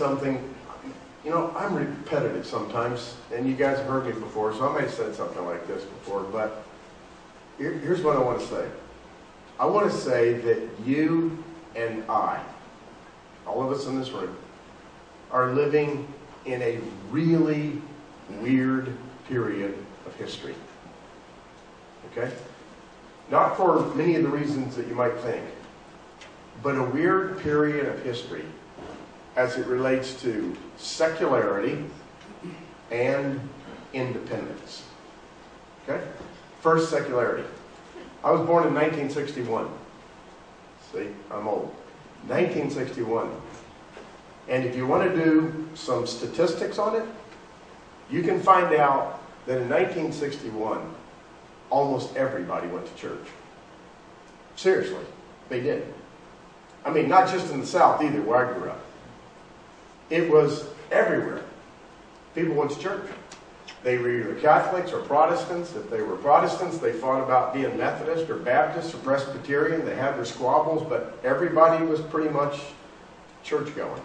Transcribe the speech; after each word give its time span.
something. 0.00 0.42
You 1.24 1.30
know, 1.30 1.54
I'm 1.54 1.74
repetitive 1.74 2.46
sometimes, 2.46 3.16
and 3.34 3.46
you 3.46 3.54
guys 3.54 3.76
have 3.76 3.86
heard 3.86 4.06
me 4.06 4.12
before, 4.12 4.54
so 4.54 4.66
I 4.66 4.74
may 4.74 4.80
have 4.86 4.94
said 4.94 5.14
something 5.14 5.44
like 5.44 5.68
this 5.68 5.84
before, 5.84 6.22
but 6.22 6.64
here, 7.58 7.74
here's 7.74 8.00
what 8.00 8.16
I 8.16 8.20
want 8.20 8.40
to 8.40 8.46
say. 8.46 8.66
I 9.58 9.66
want 9.66 9.90
to 9.90 9.96
say 9.96 10.32
that 10.32 10.58
you 10.86 11.44
and 11.76 12.02
I, 12.08 12.42
all 13.46 13.62
of 13.62 13.78
us 13.78 13.86
in 13.86 14.00
this 14.00 14.08
room, 14.10 14.34
are 15.30 15.52
living 15.52 16.08
in 16.46 16.62
a 16.62 16.80
really 17.10 17.82
weird 18.40 18.96
period 19.28 19.76
of 20.06 20.16
history. 20.16 20.54
Okay? 22.10 22.32
Not 23.30 23.54
for 23.54 23.94
many 23.94 24.14
of 24.14 24.22
the 24.22 24.30
reasons 24.30 24.76
that 24.76 24.88
you 24.88 24.94
might 24.94 25.16
think, 25.18 25.44
but 26.62 26.76
a 26.76 26.84
weird 26.84 27.38
period 27.40 27.84
of 27.84 28.02
history 28.02 28.46
as 29.36 29.56
it 29.56 29.66
relates 29.66 30.20
to 30.22 30.56
secularity 30.76 31.84
and 32.90 33.40
independence. 33.92 34.84
Okay? 35.88 36.04
First, 36.60 36.90
secularity. 36.90 37.44
I 38.22 38.30
was 38.30 38.46
born 38.46 38.66
in 38.66 38.74
1961. 38.74 39.68
See, 40.92 41.08
I'm 41.30 41.48
old. 41.48 41.74
1961. 42.26 43.30
And 44.48 44.64
if 44.64 44.76
you 44.76 44.86
want 44.86 45.08
to 45.08 45.24
do 45.24 45.68
some 45.74 46.06
statistics 46.06 46.78
on 46.78 46.96
it, 46.96 47.04
you 48.10 48.22
can 48.22 48.40
find 48.40 48.74
out 48.74 49.22
that 49.46 49.58
in 49.58 49.68
1961, 49.68 50.94
almost 51.70 52.14
everybody 52.16 52.66
went 52.66 52.86
to 52.86 52.94
church. 53.00 53.26
Seriously, 54.56 55.04
they 55.48 55.60
did. 55.60 55.94
I 56.84 56.90
mean, 56.90 57.08
not 57.08 57.30
just 57.30 57.52
in 57.52 57.60
the 57.60 57.66
South 57.66 58.02
either, 58.02 58.20
where 58.22 58.46
I 58.46 58.52
grew 58.52 58.70
up. 58.70 58.80
It 60.10 60.28
was 60.28 60.68
everywhere. 60.90 61.44
People 62.34 62.54
went 62.54 62.72
to 62.72 62.78
church. 62.78 63.08
They 63.82 63.96
were 63.96 64.10
either 64.10 64.34
Catholics 64.34 64.92
or 64.92 65.00
Protestants. 65.00 65.74
If 65.74 65.88
they 65.88 66.02
were 66.02 66.16
Protestants, 66.16 66.78
they 66.78 66.92
fought 66.92 67.22
about 67.22 67.54
being 67.54 67.78
Methodist 67.78 68.28
or 68.28 68.36
Baptist 68.36 68.94
or 68.94 68.98
Presbyterian. 68.98 69.86
They 69.86 69.96
had 69.96 70.16
their 70.16 70.24
squabbles, 70.26 70.86
but 70.86 71.18
everybody 71.24 71.84
was 71.84 72.00
pretty 72.02 72.28
much 72.28 72.60
church 73.42 73.74
going. 73.74 74.02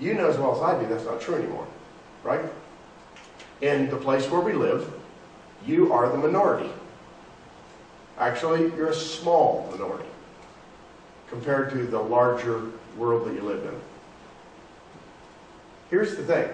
You 0.00 0.14
know 0.14 0.28
as 0.28 0.38
well 0.38 0.54
as 0.56 0.62
I 0.62 0.80
do 0.80 0.88
that's 0.88 1.04
not 1.04 1.20
true 1.20 1.34
anymore, 1.34 1.66
right? 2.22 2.44
In 3.60 3.90
the 3.90 3.96
place 3.96 4.30
where 4.30 4.40
we 4.40 4.52
live, 4.52 4.90
you 5.66 5.92
are 5.92 6.08
the 6.10 6.18
minority. 6.18 6.70
Actually, 8.18 8.74
you're 8.76 8.90
a 8.90 8.94
small 8.94 9.68
minority 9.70 10.08
compared 11.28 11.70
to 11.70 11.86
the 11.86 11.98
larger 11.98 12.62
world 12.96 13.26
that 13.26 13.34
you 13.34 13.42
live 13.42 13.64
in. 13.64 13.80
Here's 15.90 16.16
the 16.16 16.24
thing. 16.24 16.48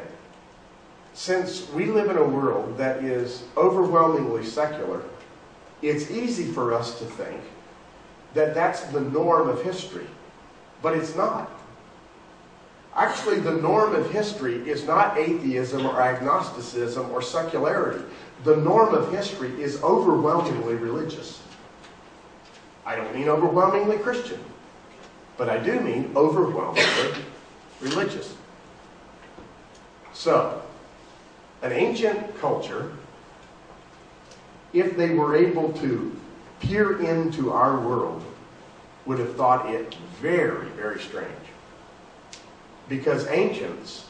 Since 1.15 1.69
we 1.71 1.87
live 1.87 2.11
in 2.11 2.17
a 2.17 2.25
world 2.25 2.77
that 2.79 3.05
is 3.05 3.45
overwhelmingly 3.57 4.45
secular, 4.45 5.03
it's 5.83 6.11
easy 6.11 6.45
for 6.45 6.73
us 6.73 6.99
to 6.99 7.05
think 7.05 7.41
that 8.35 8.55
that's 8.55 8.83
the 8.85 9.01
norm 9.01 9.49
of 9.49 9.63
history. 9.63 10.07
But 10.81 10.97
it's 10.97 11.15
not. 11.15 11.51
Actually, 12.95 13.41
the 13.41 13.53
norm 13.53 13.95
of 13.95 14.11
history 14.11 14.69
is 14.69 14.85
not 14.87 15.17
atheism 15.17 15.87
or 15.87 16.01
agnosticism 16.01 17.11
or 17.11 17.23
secularity. 17.23 18.05
The 18.45 18.57
norm 18.57 18.95
of 18.95 19.11
history 19.13 19.63
is 19.63 19.83
overwhelmingly 19.83 20.75
religious. 20.75 21.41
I 22.85 22.97
don't 22.97 23.15
mean 23.15 23.29
overwhelmingly 23.29 23.99
Christian, 23.99 24.41
but 25.39 25.49
I 25.49 25.59
do 25.59 25.81
mean 25.81 26.13
overwhelmingly 26.17 27.23
religious. 27.81 28.35
So, 30.23 30.63
an 31.63 31.73
ancient 31.73 32.39
culture, 32.39 32.93
if 34.73 34.97
they 34.97 35.11
were 35.11 35.35
able 35.35 35.73
to 35.73 36.17
peer 36.61 37.01
into 37.01 37.51
our 37.51 37.81
world, 37.81 38.23
would 39.05 39.19
have 39.19 39.35
thought 39.35 39.69
it 39.69 39.97
very, 40.21 40.69
very 40.77 41.01
strange. 41.01 41.27
Because 42.89 43.27
ancients 43.27 44.07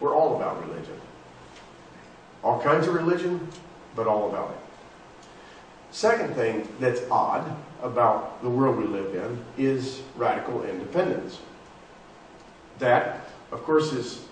were 0.00 0.14
all 0.14 0.36
about 0.36 0.60
religion. 0.68 1.00
All 2.42 2.60
kinds 2.60 2.86
of 2.86 2.92
religion, 2.92 3.48
but 3.96 4.06
all 4.06 4.28
about 4.28 4.50
it. 4.50 5.26
Second 5.92 6.34
thing 6.34 6.68
that's 6.78 7.00
odd 7.10 7.56
about 7.82 8.42
the 8.42 8.50
world 8.50 8.76
we 8.76 8.84
live 8.84 9.14
in 9.14 9.42
is 9.56 10.02
radical 10.14 10.62
independence. 10.64 11.38
That, 12.80 13.30
of 13.50 13.62
course, 13.62 13.94
is 13.94 14.23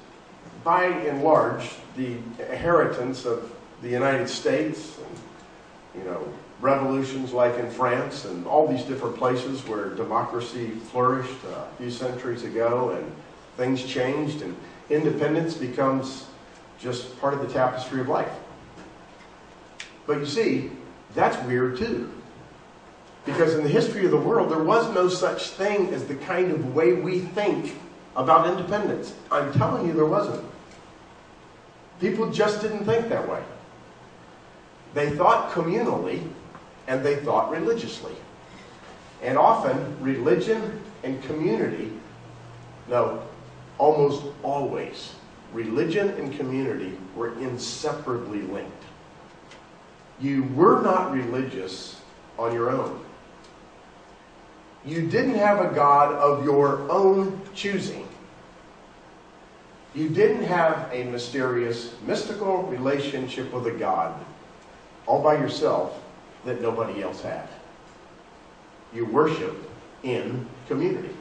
by 0.64 0.84
and 0.84 1.22
large 1.22 1.70
the 1.96 2.16
inheritance 2.38 3.24
of 3.24 3.52
the 3.82 3.88
United 3.88 4.28
States 4.28 4.98
and, 4.98 6.02
you 6.02 6.10
know, 6.10 6.26
revolutions 6.60 7.32
like 7.32 7.58
in 7.58 7.68
France 7.70 8.24
and 8.24 8.46
all 8.46 8.68
these 8.68 8.84
different 8.84 9.16
places 9.16 9.66
where 9.66 9.90
democracy 9.90 10.70
flourished 10.90 11.34
a 11.44 11.66
few 11.76 11.90
centuries 11.90 12.44
ago 12.44 12.90
and 12.90 13.12
things 13.56 13.84
changed 13.84 14.42
and 14.42 14.56
independence 14.88 15.54
becomes 15.54 16.26
just 16.78 17.18
part 17.20 17.34
of 17.34 17.40
the 17.40 17.52
tapestry 17.52 18.00
of 18.00 18.08
life. 18.08 18.32
But 20.06 20.18
you 20.18 20.26
see, 20.26 20.70
that's 21.14 21.36
weird 21.46 21.78
too. 21.78 22.12
Because 23.24 23.54
in 23.54 23.62
the 23.62 23.68
history 23.68 24.04
of 24.04 24.10
the 24.10 24.16
world, 24.16 24.50
there 24.50 24.62
was 24.62 24.92
no 24.94 25.08
such 25.08 25.50
thing 25.50 25.94
as 25.94 26.04
the 26.06 26.16
kind 26.16 26.50
of 26.50 26.74
way 26.74 26.94
we 26.94 27.20
think 27.20 27.76
about 28.16 28.48
independence. 28.48 29.14
I'm 29.30 29.52
telling 29.52 29.86
you, 29.86 29.92
there 29.92 30.06
wasn't. 30.06 30.44
People 32.02 32.28
just 32.32 32.60
didn't 32.60 32.84
think 32.84 33.08
that 33.10 33.28
way. 33.28 33.40
They 34.92 35.10
thought 35.10 35.52
communally 35.52 36.28
and 36.88 37.04
they 37.04 37.14
thought 37.14 37.48
religiously. 37.48 38.16
And 39.22 39.38
often, 39.38 39.96
religion 40.02 40.80
and 41.04 41.22
community, 41.22 41.92
no, 42.88 43.22
almost 43.78 44.24
always, 44.42 45.14
religion 45.52 46.08
and 46.18 46.36
community 46.36 46.98
were 47.14 47.38
inseparably 47.38 48.42
linked. 48.42 48.82
You 50.20 50.42
were 50.56 50.82
not 50.82 51.12
religious 51.12 52.00
on 52.36 52.52
your 52.52 52.70
own. 52.70 52.98
You 54.84 55.06
didn't 55.06 55.36
have 55.36 55.60
a 55.60 55.72
God 55.72 56.12
of 56.16 56.44
your 56.44 56.90
own 56.90 57.40
choosing. 57.54 58.08
You 59.94 60.08
didn't 60.08 60.44
have 60.44 60.88
a 60.92 61.04
mysterious, 61.04 61.94
mystical 62.06 62.62
relationship 62.62 63.52
with 63.52 63.66
a 63.66 63.72
God 63.72 64.14
all 65.06 65.22
by 65.22 65.34
yourself 65.34 66.00
that 66.44 66.60
nobody 66.60 67.02
else 67.02 67.20
had. 67.20 67.48
You 68.94 69.04
worshiped 69.06 69.68
in 70.02 70.46
community. 70.68 71.14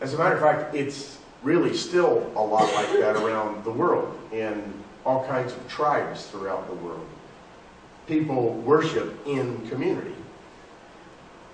As 0.00 0.14
a 0.14 0.18
matter 0.18 0.34
of 0.34 0.40
fact, 0.40 0.74
it's 0.74 1.18
really 1.42 1.76
still 1.76 2.30
a 2.36 2.42
lot 2.42 2.72
like 2.74 2.92
that 3.00 3.16
around 3.16 3.64
the 3.64 3.70
world 3.70 4.18
in 4.32 4.72
all 5.04 5.26
kinds 5.26 5.52
of 5.52 5.68
tribes 5.68 6.26
throughout 6.26 6.66
the 6.68 6.74
world. 6.74 7.06
People 8.06 8.54
worship 8.54 9.18
in 9.26 9.66
community. 9.68 10.14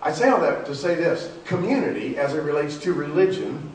I 0.02 0.12
say 0.12 0.28
all 0.28 0.40
that 0.40 0.66
to 0.66 0.74
say 0.74 0.94
this 0.94 1.32
community, 1.44 2.18
as 2.18 2.34
it 2.34 2.40
relates 2.40 2.76
to 2.78 2.92
religion, 2.92 3.72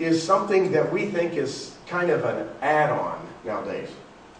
is 0.00 0.22
something 0.22 0.72
that 0.72 0.90
we 0.92 1.06
think 1.06 1.34
is 1.34 1.76
kind 1.86 2.10
of 2.10 2.24
an 2.24 2.48
add 2.62 2.90
on 2.90 3.20
nowadays. 3.44 3.90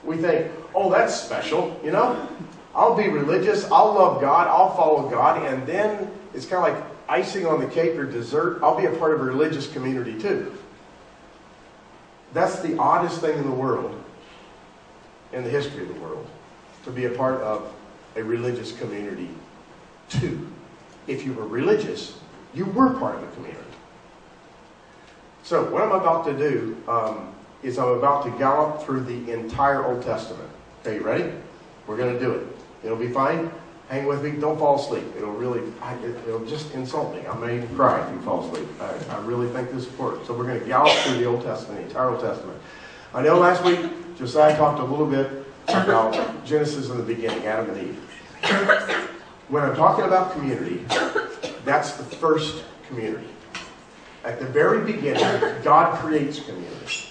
We 0.05 0.17
think, 0.17 0.51
oh, 0.75 0.91
that's 0.91 1.15
special, 1.15 1.79
you 1.85 1.91
know? 1.91 2.29
I'll 2.75 2.95
be 2.95 3.09
religious, 3.09 3.71
I'll 3.71 3.95
love 3.95 4.21
God, 4.21 4.47
I'll 4.47 4.75
follow 4.77 5.09
God, 5.09 5.45
and 5.47 5.67
then 5.67 6.11
it's 6.35 6.47
kind 6.47 6.65
of 6.65 6.75
like 6.75 6.85
icing 7.09 7.47
on 7.47 7.61
the 7.61 7.67
cake 7.67 7.97
or 7.97 8.05
dessert. 8.05 8.61
I'll 8.63 8.79
be 8.79 8.87
a 8.87 8.93
part 8.93 9.13
of 9.13 9.21
a 9.21 9.25
religious 9.25 9.71
community 9.73 10.19
too. 10.21 10.57
That's 12.33 12.61
the 12.61 12.79
oddest 12.79 13.21
thing 13.21 13.37
in 13.37 13.45
the 13.45 13.51
world, 13.51 14.01
in 15.33 15.43
the 15.43 15.51
history 15.51 15.83
of 15.83 15.89
the 15.89 16.01
world, 16.01 16.25
to 16.85 16.93
be 16.93 17.07
a 17.07 17.11
part 17.11 17.41
of 17.41 17.73
a 18.15 18.23
religious 18.23 18.77
community 18.79 19.29
too. 20.09 20.47
If 21.09 21.27
you 21.27 21.33
were 21.33 21.47
religious, 21.47 22.17
you 22.55 22.67
were 22.67 22.91
part 22.95 23.17
of 23.17 23.25
a 23.25 23.33
community. 23.33 23.70
So, 25.43 25.71
what 25.71 25.83
I'm 25.83 25.93
about 25.93 26.25
to 26.27 26.37
do 26.37 26.77
um, 26.87 27.35
is 27.63 27.79
I'm 27.79 27.89
about 27.89 28.25
to 28.25 28.31
gallop 28.33 28.83
through 28.83 29.05
the 29.05 29.33
entire 29.33 29.85
Old 29.85 30.03
Testament. 30.03 30.49
Okay, 30.83 30.97
you 30.97 31.03
ready? 31.03 31.33
We're 31.87 31.97
going 31.97 32.15
to 32.15 32.21
do 32.21 32.33
it. 32.33 32.47
It'll 32.85 32.97
be 32.97 33.09
fine. 33.09 33.51
Hang 33.89 34.07
with 34.07 34.23
me. 34.23 34.31
Don't 34.33 34.59
fall 34.59 34.79
asleep. 34.79 35.05
It'll 35.17 35.33
really, 35.33 35.61
it'll 36.27 36.45
just 36.47 36.73
insult 36.75 37.15
me. 37.15 37.27
I 37.27 37.37
may 37.37 37.57
even 37.57 37.75
cry 37.75 38.07
if 38.07 38.15
you 38.15 38.21
fall 38.21 38.47
asleep. 38.47 38.69
I, 38.81 39.17
I 39.17 39.19
really 39.25 39.49
think 39.49 39.73
this 39.73 39.87
is 39.87 39.99
works. 39.99 40.27
So 40.29 40.35
we're 40.35 40.47
going 40.47 40.61
to 40.61 40.67
gallop 40.67 40.93
through 40.99 41.19
the 41.19 41.25
Old 41.25 41.43
Testament, 41.43 41.81
the 41.81 41.87
entire 41.89 42.11
Old 42.11 42.21
Testament. 42.21 42.57
I 43.13 43.23
know 43.23 43.39
last 43.39 43.65
week 43.65 43.81
Josiah 44.17 44.57
talked 44.57 44.79
a 44.79 44.85
little 44.85 45.07
bit 45.07 45.45
about 45.69 46.45
Genesis 46.45 46.89
in 46.89 46.99
the 46.99 47.03
beginning, 47.03 47.45
Adam 47.47 47.71
and 47.71 47.89
Eve. 47.89 49.11
When 49.49 49.65
I'm 49.65 49.75
talking 49.75 50.05
about 50.05 50.33
community, 50.33 50.85
that's 51.65 51.95
the 51.95 52.05
first 52.05 52.63
community. 52.87 53.27
At 54.25 54.39
the 54.39 54.47
very 54.47 54.85
beginning, 54.85 55.63
God 55.63 55.99
creates 55.99 56.41
community. 56.41 57.07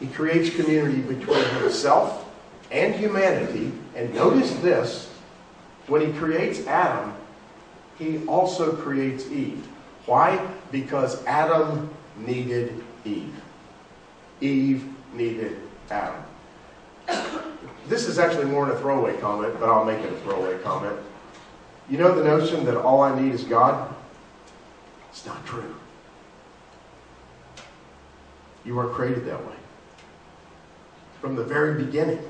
He 0.00 0.06
creates 0.06 0.54
community 0.54 1.00
between 1.00 1.44
himself 1.60 2.26
and 2.70 2.94
humanity. 2.94 3.72
And 3.94 4.14
notice 4.14 4.54
this 4.56 5.10
when 5.86 6.00
he 6.00 6.18
creates 6.18 6.66
Adam, 6.66 7.14
he 7.98 8.26
also 8.26 8.74
creates 8.74 9.26
Eve. 9.30 9.66
Why? 10.06 10.44
Because 10.72 11.24
Adam 11.26 11.90
needed 12.16 12.82
Eve. 13.04 13.34
Eve 14.40 14.84
needed 15.14 15.56
Adam. 15.90 16.22
This 17.88 18.06
is 18.06 18.18
actually 18.18 18.46
more 18.46 18.66
than 18.66 18.76
a 18.76 18.80
throwaway 18.80 19.16
comment, 19.18 19.58
but 19.60 19.68
I'll 19.68 19.84
make 19.84 20.00
it 20.00 20.12
a 20.12 20.16
throwaway 20.20 20.58
comment. 20.62 20.98
You 21.88 21.98
know 21.98 22.14
the 22.14 22.24
notion 22.24 22.64
that 22.64 22.76
all 22.76 23.02
I 23.02 23.20
need 23.20 23.34
is 23.34 23.44
God? 23.44 23.94
It's 25.10 25.26
not 25.26 25.44
true. 25.44 25.74
You 28.64 28.78
are 28.78 28.88
created 28.88 29.26
that 29.26 29.44
way. 29.46 29.54
From 31.20 31.36
the 31.36 31.44
very 31.44 31.82
beginning, 31.84 32.20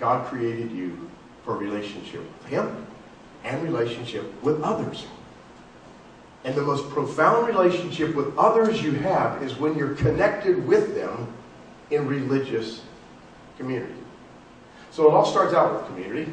God 0.00 0.26
created 0.26 0.70
you 0.72 1.10
for 1.44 1.56
relationship 1.56 2.20
with 2.20 2.46
Him 2.46 2.86
and 3.44 3.62
relationship 3.62 4.42
with 4.42 4.62
others. 4.62 5.06
And 6.44 6.54
the 6.54 6.62
most 6.62 6.90
profound 6.90 7.46
relationship 7.46 8.14
with 8.14 8.36
others 8.36 8.82
you 8.82 8.92
have 8.92 9.42
is 9.42 9.56
when 9.56 9.76
you're 9.78 9.94
connected 9.94 10.66
with 10.66 10.94
them 10.94 11.32
in 11.90 12.06
religious 12.06 12.82
community. 13.56 13.94
So 14.90 15.08
it 15.08 15.14
all 15.14 15.24
starts 15.24 15.54
out 15.54 15.74
with 15.74 15.86
community. 15.86 16.32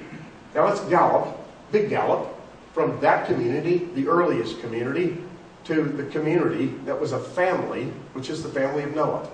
Now 0.54 0.66
let's 0.66 0.82
gallop, 0.82 1.38
big 1.72 1.90
gallop, 1.90 2.28
from 2.74 3.00
that 3.02 3.26
community, 3.26 3.90
the 3.96 4.08
earliest 4.08 4.60
community, 4.62 5.18
to 5.66 5.84
the 5.84 6.04
community 6.06 6.68
that 6.86 7.00
was 7.00 7.12
a 7.12 7.20
family, 7.20 7.86
which 8.14 8.30
is 8.30 8.44
the 8.44 8.50
family 8.50 8.84
of 8.84 8.96
Noah. 8.96 9.28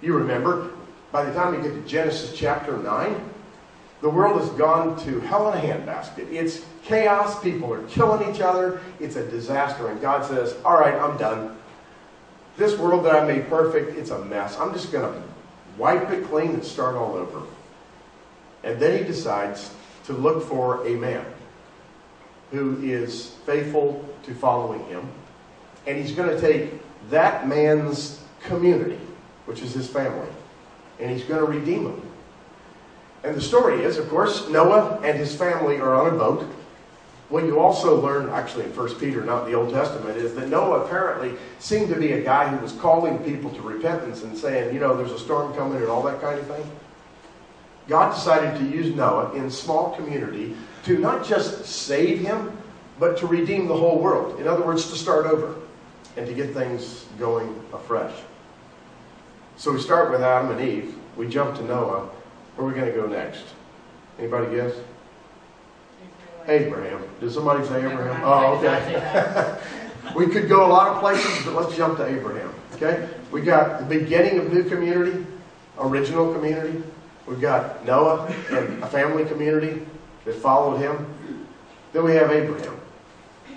You 0.00 0.14
remember, 0.14 0.70
by 1.12 1.24
the 1.24 1.32
time 1.32 1.54
you 1.54 1.62
get 1.62 1.74
to 1.74 1.88
Genesis 1.88 2.36
chapter 2.36 2.76
9, 2.76 3.30
the 4.02 4.10
world 4.10 4.40
has 4.40 4.50
gone 4.50 4.98
to 5.04 5.20
hell 5.20 5.52
in 5.52 5.58
a 5.58 5.62
handbasket. 5.62 6.30
It's 6.30 6.64
chaos. 6.84 7.42
People 7.42 7.72
are 7.72 7.82
killing 7.84 8.32
each 8.32 8.40
other. 8.40 8.80
It's 9.00 9.16
a 9.16 9.26
disaster. 9.26 9.88
And 9.88 10.00
God 10.00 10.24
says, 10.26 10.54
All 10.64 10.78
right, 10.78 10.94
I'm 10.94 11.16
done. 11.16 11.56
This 12.56 12.78
world 12.78 13.04
that 13.06 13.14
I 13.14 13.26
made 13.26 13.48
perfect, 13.48 13.98
it's 13.98 14.10
a 14.10 14.24
mess. 14.24 14.58
I'm 14.58 14.72
just 14.72 14.92
going 14.92 15.12
to 15.12 15.22
wipe 15.76 16.10
it 16.10 16.26
clean 16.26 16.50
and 16.50 16.64
start 16.64 16.94
all 16.94 17.14
over. 17.14 17.42
And 18.64 18.80
then 18.80 18.98
he 18.98 19.04
decides 19.04 19.70
to 20.04 20.12
look 20.12 20.42
for 20.42 20.86
a 20.86 20.94
man 20.96 21.24
who 22.56 22.82
is 22.82 23.34
faithful 23.44 24.02
to 24.24 24.34
following 24.34 24.84
him. 24.86 25.06
And 25.86 25.98
he's 25.98 26.12
going 26.12 26.30
to 26.30 26.40
take 26.40 26.72
that 27.10 27.46
man's 27.46 28.22
community, 28.44 28.98
which 29.44 29.60
is 29.60 29.74
his 29.74 29.88
family, 29.88 30.28
and 30.98 31.10
he's 31.10 31.24
going 31.24 31.44
to 31.44 31.46
redeem 31.46 31.84
them. 31.84 32.02
And 33.24 33.36
the 33.36 33.40
story 33.40 33.82
is, 33.82 33.98
of 33.98 34.08
course, 34.08 34.48
Noah 34.48 35.00
and 35.02 35.18
his 35.18 35.34
family 35.34 35.78
are 35.78 35.94
on 35.94 36.14
a 36.14 36.18
boat. 36.18 36.46
What 37.28 37.44
you 37.44 37.58
also 37.58 38.00
learn, 38.00 38.30
actually 38.30 38.64
in 38.64 38.76
1 38.76 38.94
Peter, 38.94 39.22
not 39.24 39.46
the 39.46 39.54
Old 39.54 39.70
Testament, 39.70 40.16
is 40.16 40.34
that 40.36 40.48
Noah 40.48 40.84
apparently 40.84 41.36
seemed 41.58 41.88
to 41.88 41.96
be 41.96 42.12
a 42.12 42.22
guy 42.22 42.48
who 42.48 42.56
was 42.62 42.72
calling 42.72 43.18
people 43.18 43.50
to 43.50 43.60
repentance 43.62 44.22
and 44.22 44.36
saying, 44.36 44.72
you 44.72 44.80
know, 44.80 44.96
there's 44.96 45.10
a 45.10 45.18
storm 45.18 45.52
coming 45.54 45.78
and 45.78 45.88
all 45.88 46.02
that 46.04 46.20
kind 46.20 46.38
of 46.38 46.46
thing. 46.46 46.70
God 47.88 48.14
decided 48.14 48.58
to 48.58 48.64
use 48.64 48.94
Noah 48.94 49.34
in 49.34 49.50
small 49.50 49.94
community 49.96 50.56
to 50.86 50.98
not 50.98 51.26
just 51.26 51.64
save 51.64 52.20
him, 52.20 52.56
but 53.00 53.18
to 53.18 53.26
redeem 53.26 53.66
the 53.66 53.76
whole 53.76 53.98
world. 53.98 54.38
In 54.40 54.46
other 54.46 54.64
words, 54.64 54.88
to 54.90 54.96
start 54.96 55.26
over 55.26 55.56
and 56.16 56.24
to 56.26 56.32
get 56.32 56.54
things 56.54 57.06
going 57.18 57.60
afresh. 57.72 58.14
So 59.56 59.72
we 59.72 59.80
start 59.80 60.12
with 60.12 60.22
Adam 60.22 60.52
and 60.52 60.60
Eve. 60.60 60.94
We 61.16 61.26
jump 61.28 61.56
to 61.56 61.64
Noah. 61.64 62.08
Where 62.54 62.66
are 62.66 62.70
we 62.70 62.78
going 62.78 62.86
to 62.86 62.96
go 62.96 63.06
next? 63.06 63.42
Anybody 64.16 64.54
guess? 64.54 64.74
Abraham. 66.46 67.02
Did 67.20 67.32
somebody 67.32 67.66
say 67.66 67.78
Abraham? 67.78 68.20
Oh, 68.22 68.56
okay. 68.56 69.58
we 70.14 70.28
could 70.28 70.48
go 70.48 70.64
a 70.64 70.70
lot 70.70 70.88
of 70.88 71.00
places, 71.00 71.44
but 71.44 71.54
let's 71.54 71.76
jump 71.76 71.98
to 71.98 72.06
Abraham. 72.06 72.54
Okay? 72.74 73.08
We 73.32 73.40
got 73.40 73.80
the 73.80 73.98
beginning 73.98 74.38
of 74.38 74.52
new 74.52 74.62
community, 74.62 75.26
original 75.80 76.32
community. 76.32 76.80
We've 77.26 77.40
got 77.40 77.84
Noah 77.84 78.32
and 78.50 78.84
a 78.84 78.86
family 78.86 79.24
community 79.24 79.84
that 80.26 80.34
followed 80.34 80.78
him. 80.78 81.06
Then 81.92 82.04
we 82.04 82.14
have 82.14 82.30
Abraham. 82.30 82.78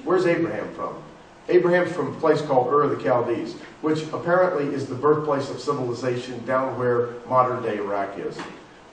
Where's 0.05 0.25
Abraham 0.25 0.73
from? 0.73 1.03
Abraham's 1.49 1.91
from 1.91 2.15
a 2.15 2.19
place 2.19 2.41
called 2.41 2.71
Ur 2.71 2.83
of 2.83 2.91
the 2.91 3.03
Chaldees, 3.03 3.55
which 3.81 4.03
apparently 4.13 4.73
is 4.73 4.85
the 4.85 4.95
birthplace 4.95 5.49
of 5.49 5.59
civilization 5.59 6.45
down 6.45 6.77
where 6.77 7.09
modern 7.27 7.61
day 7.63 7.77
Iraq 7.77 8.17
is. 8.17 8.37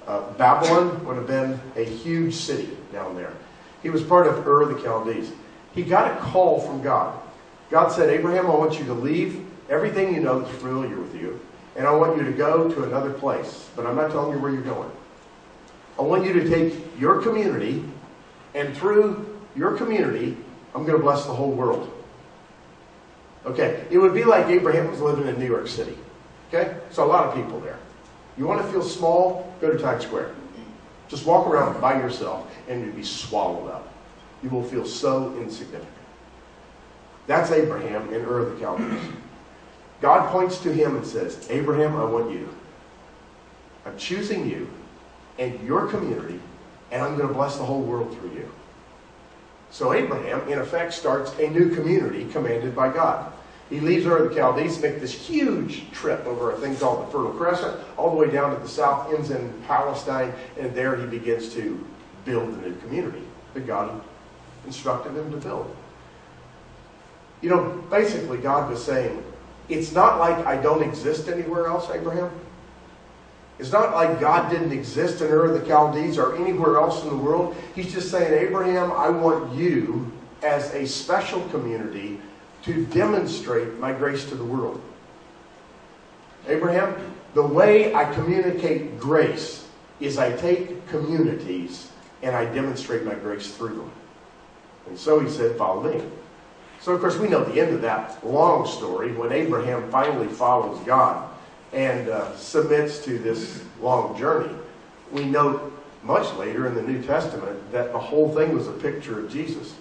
Uh, 0.07 0.33
Babylon 0.33 1.05
would 1.05 1.17
have 1.17 1.27
been 1.27 1.61
a 1.77 1.85
huge 1.85 2.35
city 2.35 2.77
down 2.93 3.15
there. 3.15 3.33
He 3.83 3.91
was 3.91 4.03
part 4.03 4.27
of 4.27 4.47
Ur 4.47 4.63
of 4.63 4.69
the 4.71 4.83
Chaldees. 4.83 5.33
He 5.75 5.83
got 5.83 6.11
a 6.11 6.17
call 6.21 6.61
from 6.61 6.83
God. 6.83 7.21
God 7.71 7.91
said, 7.91 8.09
Abraham, 8.09 8.47
I 8.47 8.55
want 8.55 8.79
you 8.79 8.87
to 8.87 8.95
leave 8.95 9.45
everything 9.69 10.15
you 10.15 10.21
know 10.21 10.41
that's 10.41 10.57
familiar 10.57 10.99
with 10.99 11.15
you, 11.15 11.39
and 11.77 11.87
I 11.87 11.91
want 11.91 12.17
you 12.17 12.25
to 12.25 12.33
go 12.33 12.71
to 12.71 12.85
another 12.85 13.13
place. 13.13 13.69
But 13.77 13.87
I'm 13.87 13.97
not 13.97 14.13
telling 14.13 14.33
you 14.33 14.43
where 14.43 14.53
you're 14.53 14.63
going. 14.63 14.91
I 15.99 16.03
want 16.03 16.25
you 16.25 16.33
to 16.35 16.49
take 16.49 16.75
your 16.99 17.23
community, 17.23 17.85
and 18.55 18.77
through 18.77 19.39
your 19.55 19.77
community, 19.77 20.37
I'm 20.75 20.85
going 20.85 20.99
to 20.99 21.03
bless 21.03 21.25
the 21.25 21.33
whole 21.33 21.53
world. 21.53 21.93
Okay, 23.47 23.87
it 23.91 23.99
would 23.99 24.13
be 24.13 24.25
like 24.25 24.47
Abraham 24.47 24.91
was 24.91 25.01
living 25.01 25.27
in 25.27 25.39
New 25.39 25.47
York 25.47 25.69
City. 25.69 25.97
Okay, 26.49 26.77
so 26.91 27.05
a 27.05 27.07
lot 27.07 27.27
of 27.27 27.35
people 27.35 27.61
there. 27.61 27.79
You 28.37 28.47
want 28.47 28.61
to 28.61 28.69
feel 28.71 28.83
small? 28.83 29.53
Go 29.61 29.73
to 29.73 29.79
Times 29.79 30.05
Square. 30.05 30.35
Just 31.09 31.25
walk 31.25 31.47
around 31.47 31.81
by 31.81 31.95
yourself 32.01 32.51
and 32.69 32.85
you'll 32.85 32.95
be 32.95 33.03
swallowed 33.03 33.71
up. 33.71 33.93
You 34.43 34.51
will 34.51 34.65
feel 34.65 34.85
so 34.85 35.35
insignificant. 35.39 35.93
That's 37.27 37.51
Abraham 37.51 38.13
in 38.13 38.25
Ur 38.25 38.41
of 38.41 38.53
the 38.53 38.61
Chaldees. 38.61 39.01
God 40.01 40.31
points 40.31 40.59
to 40.61 40.73
him 40.73 40.97
and 40.97 41.07
says, 41.07 41.47
Abraham, 41.51 41.97
I 41.97 42.05
want 42.05 42.31
you. 42.31 42.49
I'm 43.85 43.97
choosing 43.97 44.49
you 44.49 44.69
and 45.39 45.61
your 45.67 45.87
community, 45.87 46.41
and 46.91 47.03
I'm 47.03 47.17
going 47.17 47.29
to 47.29 47.35
bless 47.35 47.57
the 47.57 47.65
whole 47.65 47.83
world 47.83 48.17
through 48.17 48.33
you. 48.33 48.51
So 49.71 49.93
Abraham, 49.93 50.49
in 50.49 50.59
effect, 50.59 50.95
starts 50.95 51.33
a 51.39 51.51
new 51.51 51.75
community 51.75 52.27
commanded 52.33 52.75
by 52.75 52.93
God. 52.93 53.33
He 53.69 53.81
leaves 53.81 54.07
Ur 54.07 54.19
of 54.19 54.29
the 54.31 54.35
Chaldees, 54.35 54.81
make 54.81 55.01
this 55.01 55.13
huge 55.13 55.91
trip 55.91 56.25
over 56.25 56.53
a 56.53 56.57
thing 56.57 56.77
called 56.77 57.07
the 57.07 57.11
Fertile 57.11 57.33
Crescent, 57.33 57.77
all 57.97 58.11
the 58.11 58.17
way 58.17 58.31
down 58.31 58.55
to 58.55 58.63
the 58.63 58.69
south, 58.69 59.13
ends 59.13 59.31
in 59.31 59.53
Palestine, 59.67 60.33
and 60.59 60.73
there 60.75 60.97
he 60.97 61.07
begins 61.07 61.53
to 61.55 61.85
build 62.25 62.55
the 62.55 62.69
new 62.69 62.77
community 62.77 63.23
that 63.55 63.67
God 63.67 64.01
instructed 64.67 65.17
him 65.17 65.31
to 65.33 65.37
build. 65.37 65.75
You 67.41 67.51
know, 67.51 67.85
basically, 67.91 68.39
God 68.39 68.71
was 68.71 68.83
saying, 68.83 69.23
it's 69.69 69.93
not 69.93 70.21
like 70.21 70.47
I 70.47 70.61
don't 70.63 70.83
exist 70.83 71.29
anywhere 71.29 71.67
else, 71.67 71.91
Abraham. 71.91 72.31
It's 73.59 73.73
not 73.73 73.95
like 73.95 74.21
God 74.21 74.51
didn't 74.51 74.73
exist 74.73 75.23
in 75.23 75.29
Ur 75.29 75.47
of 75.47 75.61
the 75.61 75.67
Chaldees 75.67 76.19
or 76.19 76.37
anywhere 76.37 76.77
else 76.77 77.03
in 77.03 77.09
the 77.09 77.17
world. 77.17 77.57
He's 77.75 77.93
just 77.93 78.11
saying, 78.11 78.47
Abraham, 78.47 78.93
I 78.93 79.09
want 79.09 79.55
you 79.55 80.13
as 80.43 80.73
a 80.75 80.87
special 80.87 81.41
community 81.49 82.21
to 82.65 82.85
demonstrate 82.87 83.79
my 83.79 83.93
grace 83.93 84.27
to 84.27 84.35
the 84.35 84.45
world. 84.45 84.81
Abraham, 86.49 86.95
the 87.35 87.43
way 87.43 87.95
I 87.95 88.13
communicate 88.13 88.99
grace 88.99 89.67
is 90.01 90.19
I 90.19 90.37
take 90.37 90.87
communities 90.89 91.91
and 92.23 92.37
I 92.37 92.45
demonstrate 92.45 93.05
my 93.05 93.15
grace 93.15 93.55
through 93.55 93.77
them. 93.77 93.91
And 94.87 94.99
so 94.99 95.19
he 95.19 95.31
said, 95.31 95.57
Follow 95.57 95.83
me. 95.83 96.03
So, 96.81 96.93
of 96.93 97.01
course, 97.01 97.17
we 97.17 97.29
know 97.29 97.43
the 97.43 97.61
end 97.61 97.75
of 97.75 97.81
that 97.83 98.25
long 98.25 98.67
story 98.67 99.13
when 99.13 99.33
Abraham 99.33 99.91
finally 99.91 100.29
follows 100.29 100.79
God 100.85 101.26
and 101.77 102.09
uh, 102.09 102.35
submits 102.37 103.05
to 103.05 103.19
this 103.19 103.63
long 103.83 104.19
journey. 104.19 104.53
We 105.13 105.27
note 105.27 105.73
much 106.03 106.35
later 106.37 106.67
in 106.67 106.75
the 106.75 106.83
New 106.83 107.03
Testament 107.03 107.71
that 107.71 107.93
the 107.93 107.99
whole 107.99 108.35
thing 108.35 108.55
was 108.55 108.67
a 108.67 108.73
picture 108.73 109.21
of 109.21 109.31
Jesus. 109.31 109.75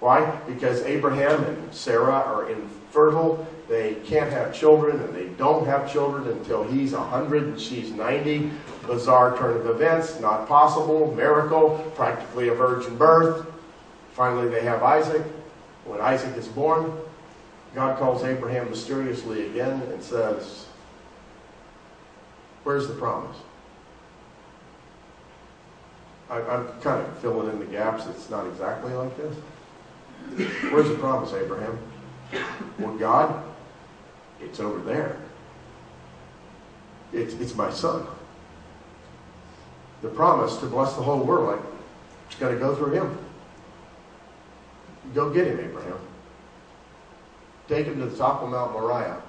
Why? 0.00 0.24
Because 0.46 0.80
Abraham 0.82 1.44
and 1.44 1.74
Sarah 1.74 2.14
are 2.14 2.50
infertile. 2.50 3.46
They 3.68 3.96
can't 4.06 4.32
have 4.32 4.54
children, 4.54 4.98
and 4.98 5.14
they 5.14 5.26
don't 5.36 5.66
have 5.66 5.92
children 5.92 6.26
until 6.26 6.64
he's 6.64 6.92
100 6.92 7.42
and 7.44 7.60
she's 7.60 7.90
90. 7.90 8.50
Bizarre 8.86 9.36
turn 9.36 9.58
of 9.58 9.66
events, 9.66 10.18
not 10.20 10.48
possible, 10.48 11.14
miracle, 11.14 11.92
practically 11.94 12.48
a 12.48 12.54
virgin 12.54 12.96
birth. 12.96 13.46
Finally, 14.14 14.48
they 14.48 14.62
have 14.62 14.82
Isaac. 14.82 15.22
When 15.84 16.00
Isaac 16.00 16.34
is 16.36 16.48
born, 16.48 16.96
God 17.74 17.98
calls 17.98 18.24
Abraham 18.24 18.70
mysteriously 18.70 19.46
again 19.46 19.82
and 19.82 20.02
says, 20.02 20.66
Where's 22.64 22.88
the 22.88 22.94
promise? 22.94 23.36
I, 26.28 26.38
am 26.40 26.68
kind 26.80 27.04
of 27.04 27.18
filling 27.18 27.50
in 27.50 27.58
the 27.58 27.66
gaps. 27.66 28.06
It's 28.06 28.30
not 28.30 28.46
exactly 28.46 28.92
like 28.92 29.16
this. 29.16 29.36
Where's 30.70 30.88
the 30.88 30.96
promise, 30.96 31.32
Abraham? 31.32 31.78
Well, 32.78 32.96
God, 32.96 33.42
it's 34.40 34.60
over 34.60 34.78
there. 34.80 35.16
It's, 37.12 37.34
it's 37.34 37.56
my 37.56 37.70
son. 37.70 38.06
The 40.02 40.08
promise 40.08 40.56
to 40.58 40.66
bless 40.66 40.94
the 40.94 41.02
whole 41.02 41.20
world, 41.20 41.56
like, 41.56 41.72
it's 42.28 42.38
got 42.38 42.50
to 42.50 42.56
go 42.56 42.76
through 42.76 42.92
him. 42.92 43.18
Go 45.14 45.30
get 45.30 45.48
him, 45.48 45.58
Abraham. 45.58 45.98
Take 47.68 47.86
him 47.86 47.98
to 47.98 48.06
the 48.06 48.16
top 48.16 48.42
of 48.42 48.50
Mount 48.50 48.72
Moriah 48.72 49.20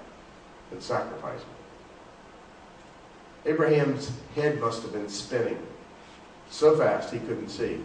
and 0.71 0.81
sacrifice 0.81 1.39
him. 1.39 1.60
Abraham's 3.45 4.11
head 4.35 4.59
must 4.59 4.83
have 4.83 4.93
been 4.93 5.09
spinning 5.09 5.57
so 6.49 6.77
fast 6.77 7.11
he 7.11 7.19
couldn't 7.19 7.49
see. 7.49 7.79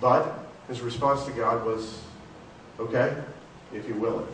But 0.00 0.46
his 0.68 0.80
response 0.80 1.24
to 1.26 1.32
God 1.32 1.64
was, 1.64 2.00
okay, 2.80 3.14
if 3.72 3.86
you 3.86 3.94
will 3.94 4.20
it. 4.20 4.26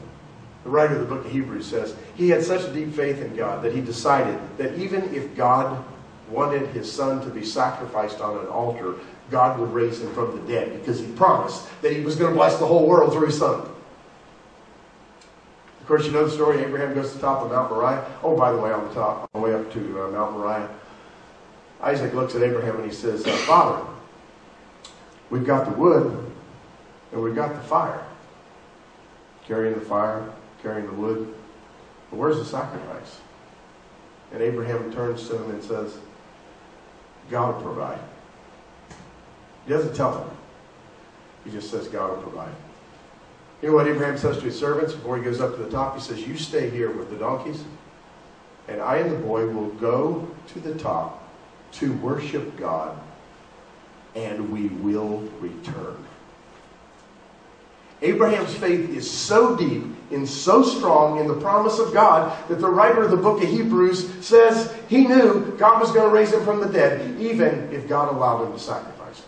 The 0.64 0.70
writer 0.70 0.94
of 0.94 1.00
the 1.00 1.14
book 1.14 1.24
of 1.24 1.32
Hebrews 1.32 1.66
says 1.66 1.94
he 2.14 2.30
had 2.30 2.42
such 2.42 2.72
deep 2.72 2.92
faith 2.94 3.20
in 3.22 3.34
God 3.36 3.62
that 3.62 3.74
he 3.74 3.80
decided 3.80 4.38
that 4.56 4.76
even 4.78 5.14
if 5.14 5.34
God 5.36 5.84
wanted 6.30 6.68
his 6.68 6.90
son 6.90 7.22
to 7.22 7.30
be 7.30 7.44
sacrificed 7.44 8.20
on 8.20 8.38
an 8.38 8.46
altar, 8.46 8.94
God 9.30 9.58
would 9.58 9.72
raise 9.72 10.00
him 10.00 10.12
from 10.14 10.34
the 10.34 10.52
dead 10.52 10.72
because 10.78 11.00
he 11.00 11.06
promised 11.12 11.66
that 11.82 11.92
he 11.92 12.02
was 12.02 12.16
going 12.16 12.30
to 12.30 12.36
bless 12.36 12.58
the 12.58 12.66
whole 12.66 12.86
world 12.86 13.12
through 13.12 13.26
his 13.26 13.38
son. 13.38 13.68
Of 15.88 15.96
course, 15.96 16.04
you 16.04 16.12
know 16.12 16.26
the 16.26 16.30
story. 16.30 16.62
Abraham 16.62 16.92
goes 16.92 17.12
to 17.12 17.14
the 17.14 17.22
top 17.22 17.42
of 17.42 17.50
Mount 17.50 17.70
Moriah. 17.70 18.04
Oh, 18.22 18.36
by 18.36 18.52
the 18.52 18.58
way, 18.58 18.70
on 18.70 18.86
the 18.86 18.92
top, 18.92 19.30
on 19.32 19.40
the 19.40 19.48
way 19.48 19.54
up 19.54 19.72
to 19.72 20.02
uh, 20.02 20.10
Mount 20.10 20.32
Moriah, 20.34 20.68
Isaac 21.80 22.12
looks 22.12 22.34
at 22.34 22.42
Abraham 22.42 22.76
and 22.76 22.84
he 22.84 22.90
says, 22.94 23.26
uh, 23.26 23.34
Father, 23.46 23.86
we've 25.30 25.46
got 25.46 25.64
the 25.64 25.70
wood 25.70 26.30
and 27.10 27.22
we've 27.22 27.34
got 27.34 27.54
the 27.54 27.60
fire. 27.62 28.04
Carrying 29.46 29.76
the 29.76 29.80
fire, 29.80 30.30
carrying 30.62 30.84
the 30.84 30.92
wood. 30.92 31.34
But 32.10 32.18
where's 32.18 32.36
the 32.36 32.44
sacrifice? 32.44 33.20
And 34.34 34.42
Abraham 34.42 34.92
turns 34.92 35.26
to 35.28 35.42
him 35.42 35.52
and 35.52 35.64
says, 35.64 35.96
God 37.30 37.54
will 37.54 37.62
provide. 37.62 38.00
He 39.64 39.72
doesn't 39.72 39.96
tell 39.96 40.22
him. 40.22 40.36
He 41.46 41.50
just 41.50 41.70
says, 41.70 41.88
God 41.88 42.10
will 42.10 42.22
provide. 42.24 42.52
Know 43.62 43.72
what 43.72 43.88
Abraham 43.88 44.16
says 44.16 44.36
to 44.36 44.44
his 44.44 44.58
servants 44.58 44.92
before 44.92 45.16
he 45.16 45.24
goes 45.24 45.40
up 45.40 45.56
to 45.56 45.62
the 45.62 45.70
top? 45.70 45.96
He 45.96 46.00
says, 46.00 46.26
You 46.26 46.36
stay 46.36 46.70
here 46.70 46.90
with 46.90 47.10
the 47.10 47.16
donkeys, 47.16 47.64
and 48.68 48.80
I 48.80 48.98
and 48.98 49.10
the 49.10 49.18
boy 49.18 49.48
will 49.48 49.70
go 49.70 50.28
to 50.48 50.60
the 50.60 50.74
top 50.76 51.28
to 51.72 51.92
worship 51.94 52.56
God, 52.56 52.96
and 54.14 54.50
we 54.50 54.68
will 54.68 55.20
return. 55.40 55.96
Abraham's 58.00 58.54
faith 58.54 58.90
is 58.90 59.10
so 59.10 59.56
deep 59.56 59.82
and 60.12 60.28
so 60.28 60.62
strong 60.62 61.18
in 61.18 61.26
the 61.26 61.34
promise 61.34 61.80
of 61.80 61.92
God 61.92 62.32
that 62.48 62.60
the 62.60 62.68
writer 62.68 63.02
of 63.02 63.10
the 63.10 63.16
book 63.16 63.42
of 63.42 63.48
Hebrews 63.48 64.24
says 64.24 64.74
he 64.88 65.06
knew 65.06 65.56
God 65.58 65.80
was 65.80 65.90
going 65.90 66.08
to 66.08 66.14
raise 66.14 66.32
him 66.32 66.44
from 66.44 66.60
the 66.60 66.68
dead, 66.68 67.20
even 67.20 67.70
if 67.72 67.88
God 67.88 68.14
allowed 68.14 68.46
him 68.46 68.52
to 68.52 68.58
sacrifice. 68.58 69.22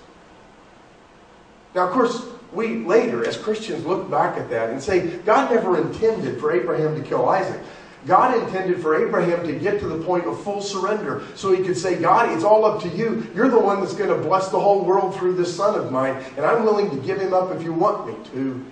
Now, 1.75 1.89
of 1.89 1.93
course, 1.93 2.27
we 2.53 2.85
later, 2.85 3.27
as 3.27 3.37
Christians, 3.37 3.85
look 3.85 4.11
back 4.11 4.37
at 4.37 4.51
that 4.51 4.71
and 4.71 4.83
say, 4.83 5.19
God 5.19 5.53
never 5.53 5.81
intended 5.81 6.41
for 6.41 6.53
Abraham 6.53 7.01
to 7.01 7.09
kill 7.09 7.29
Isaac. 7.29 7.61
God 8.07 8.43
intended 8.43 8.81
for 8.81 9.07
Abraham 9.07 9.47
to 9.47 9.53
get 9.53 9.79
to 9.81 9.87
the 9.87 10.03
point 10.05 10.27
of 10.27 10.43
full 10.43 10.63
surrender 10.63 11.23
so 11.35 11.53
he 11.53 11.63
could 11.63 11.77
say, 11.77 12.01
God, 12.01 12.33
it's 12.35 12.45
all 12.45 12.65
up 12.65 12.83
to 12.83 12.89
you. 12.89 13.31
You're 13.35 13.51
the 13.51 13.59
one 13.59 13.81
that's 13.81 13.95
going 13.95 14.09
to 14.09 14.27
bless 14.27 14.49
the 14.49 14.59
whole 14.59 14.85
world 14.85 15.15
through 15.15 15.35
this 15.35 15.55
son 15.55 15.79
of 15.79 15.93
mine, 15.93 16.17
and 16.37 16.47
I'm 16.47 16.65
willing 16.65 16.91
to 16.91 16.97
give 16.97 17.21
him 17.21 17.35
up 17.35 17.55
if 17.55 17.63
you 17.63 17.75
want 17.75 18.07
me 18.07 18.31
to. 18.33 18.65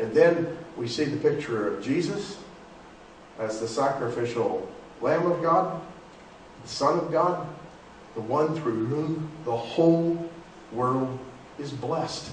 And 0.00 0.12
then 0.12 0.56
we 0.76 0.86
see 0.86 1.04
the 1.04 1.16
picture 1.16 1.74
of 1.74 1.82
Jesus 1.82 2.36
as 3.38 3.60
the 3.60 3.68
sacrificial 3.68 4.68
Lamb 5.00 5.30
of 5.30 5.42
God, 5.42 5.80
the 6.62 6.68
Son 6.68 6.98
of 6.98 7.10
God, 7.10 7.46
the 8.14 8.20
one 8.20 8.54
through 8.60 8.86
whom 8.86 9.30
the 9.44 9.56
whole 9.56 10.30
world 10.72 11.18
is 11.58 11.72
blessed. 11.72 12.32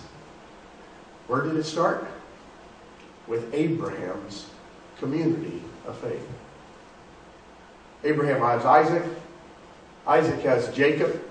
Where 1.28 1.42
did 1.42 1.56
it 1.56 1.64
start? 1.64 2.08
With 3.28 3.54
Abraham's 3.54 4.50
community 5.00 5.62
of 5.86 5.98
faith. 5.98 6.28
Abraham 8.04 8.42
has 8.42 8.66
Isaac. 8.66 9.04
Isaac 10.06 10.42
has 10.42 10.74
Jacob. 10.76 11.24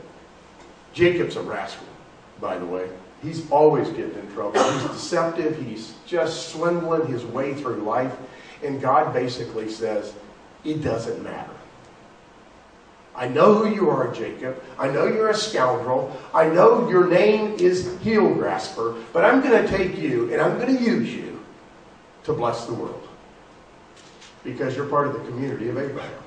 Jacob's 0.92 1.36
a 1.36 1.42
rascal, 1.42 1.86
by 2.40 2.58
the 2.58 2.66
way. 2.66 2.88
He's 3.22 3.50
always 3.50 3.88
getting 3.90 4.14
in 4.14 4.32
trouble. 4.34 4.62
He's 4.62 4.90
deceptive. 4.90 5.56
He's 5.64 5.94
just 6.06 6.50
swindling 6.50 7.06
his 7.06 7.24
way 7.24 7.54
through 7.54 7.76
life. 7.76 8.14
And 8.62 8.80
God 8.80 9.14
basically 9.14 9.70
says, 9.70 10.12
it 10.64 10.82
doesn't 10.82 11.22
matter. 11.22 11.53
I 13.16 13.28
know 13.28 13.54
who 13.54 13.72
you 13.72 13.90
are, 13.90 14.12
Jacob. 14.12 14.62
I 14.78 14.88
know 14.88 15.06
you're 15.06 15.30
a 15.30 15.34
scoundrel. 15.34 16.16
I 16.34 16.48
know 16.48 16.88
your 16.88 17.06
name 17.06 17.54
is 17.54 17.96
heel 18.00 18.34
grasper, 18.34 18.96
but 19.12 19.24
I'm 19.24 19.40
going 19.40 19.62
to 19.62 19.68
take 19.68 19.96
you 19.96 20.32
and 20.32 20.42
I'm 20.42 20.58
going 20.58 20.76
to 20.76 20.82
use 20.82 21.14
you 21.14 21.40
to 22.24 22.32
bless 22.32 22.66
the 22.66 22.74
world 22.74 23.06
because 24.42 24.76
you're 24.76 24.86
part 24.86 25.06
of 25.06 25.12
the 25.14 25.20
community 25.20 25.68
of 25.68 25.78
Abraham. 25.78 26.22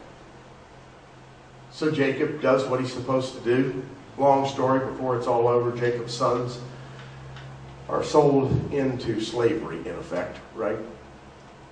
So 1.71 1.91
Jacob 1.91 2.41
does 2.41 2.65
what 2.65 2.79
he's 2.79 2.93
supposed 2.93 3.35
to 3.35 3.43
do. 3.43 3.83
Long 4.17 4.47
story 4.47 4.79
before 4.79 5.17
it's 5.17 5.27
all 5.27 5.47
over, 5.47 5.77
Jacob's 5.77 6.13
sons 6.13 6.59
are 7.89 8.03
sold 8.03 8.73
into 8.73 9.21
slavery, 9.21 9.77
in 9.79 9.95
effect, 9.95 10.39
right? 10.55 10.79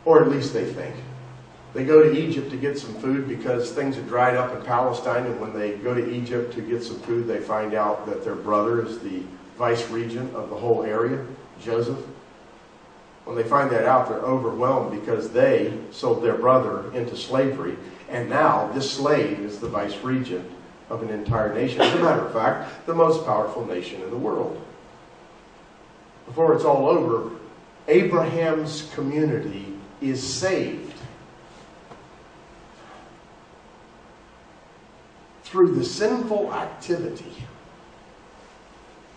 Or 0.06 0.22
at 0.22 0.30
least 0.30 0.54
they 0.54 0.66
think. 0.66 0.96
They 1.76 1.84
go 1.84 2.02
to 2.02 2.18
Egypt 2.18 2.50
to 2.52 2.56
get 2.56 2.80
some 2.80 2.94
food 2.96 3.28
because 3.28 3.74
things 3.74 3.98
had 3.98 4.08
dried 4.08 4.38
up 4.38 4.56
in 4.56 4.64
Palestine, 4.64 5.26
and 5.26 5.42
when 5.42 5.52
they 5.52 5.74
go 5.74 5.94
to 5.94 6.10
Egypt 6.10 6.54
to 6.54 6.62
get 6.62 6.82
some 6.82 6.98
food, 7.02 7.28
they 7.28 7.42
find 7.42 7.74
out 7.74 8.06
that 8.06 8.24
their 8.24 8.34
brother 8.34 8.86
is 8.86 9.00
the 9.00 9.24
vice 9.58 9.90
regent 9.90 10.34
of 10.34 10.50
the 10.50 10.56
whole 10.56 10.84
area, 10.84 11.26
Joseph. 11.62 12.00
When 13.26 13.36
they 13.36 13.44
find 13.44 13.70
that 13.72 13.84
out, 13.84 14.08
they're 14.08 14.20
overwhelmed 14.20 14.98
because 14.98 15.32
they 15.32 15.78
sold 15.92 16.24
their 16.24 16.38
brother 16.38 16.94
into 16.94 17.18
slavery, 17.18 17.76
and 18.08 18.30
now 18.30 18.72
this 18.72 18.90
slave 18.90 19.42
is 19.42 19.60
the 19.60 19.68
vice 19.68 19.98
regent 19.98 20.50
of 20.90 21.04
an 21.04 21.10
entire 21.10 21.54
nation. 21.54 21.82
As 21.82 21.94
a 21.94 22.02
matter 22.02 22.26
of 22.26 22.32
fact, 22.32 22.86
the 22.86 22.96
most 22.96 23.26
powerful 23.26 23.66
nation 23.66 24.02
in 24.02 24.12
the 24.12 24.18
world. 24.18 24.64
Before 26.26 26.56
it's 26.56 26.64
all 26.64 26.88
over, 26.88 27.32
Abraham's 27.90 28.90
community 28.94 29.74
is 30.00 30.26
saved 30.26 30.85
through 35.46 35.76
the 35.76 35.86
sinful 35.86 36.54
activity 36.54 37.32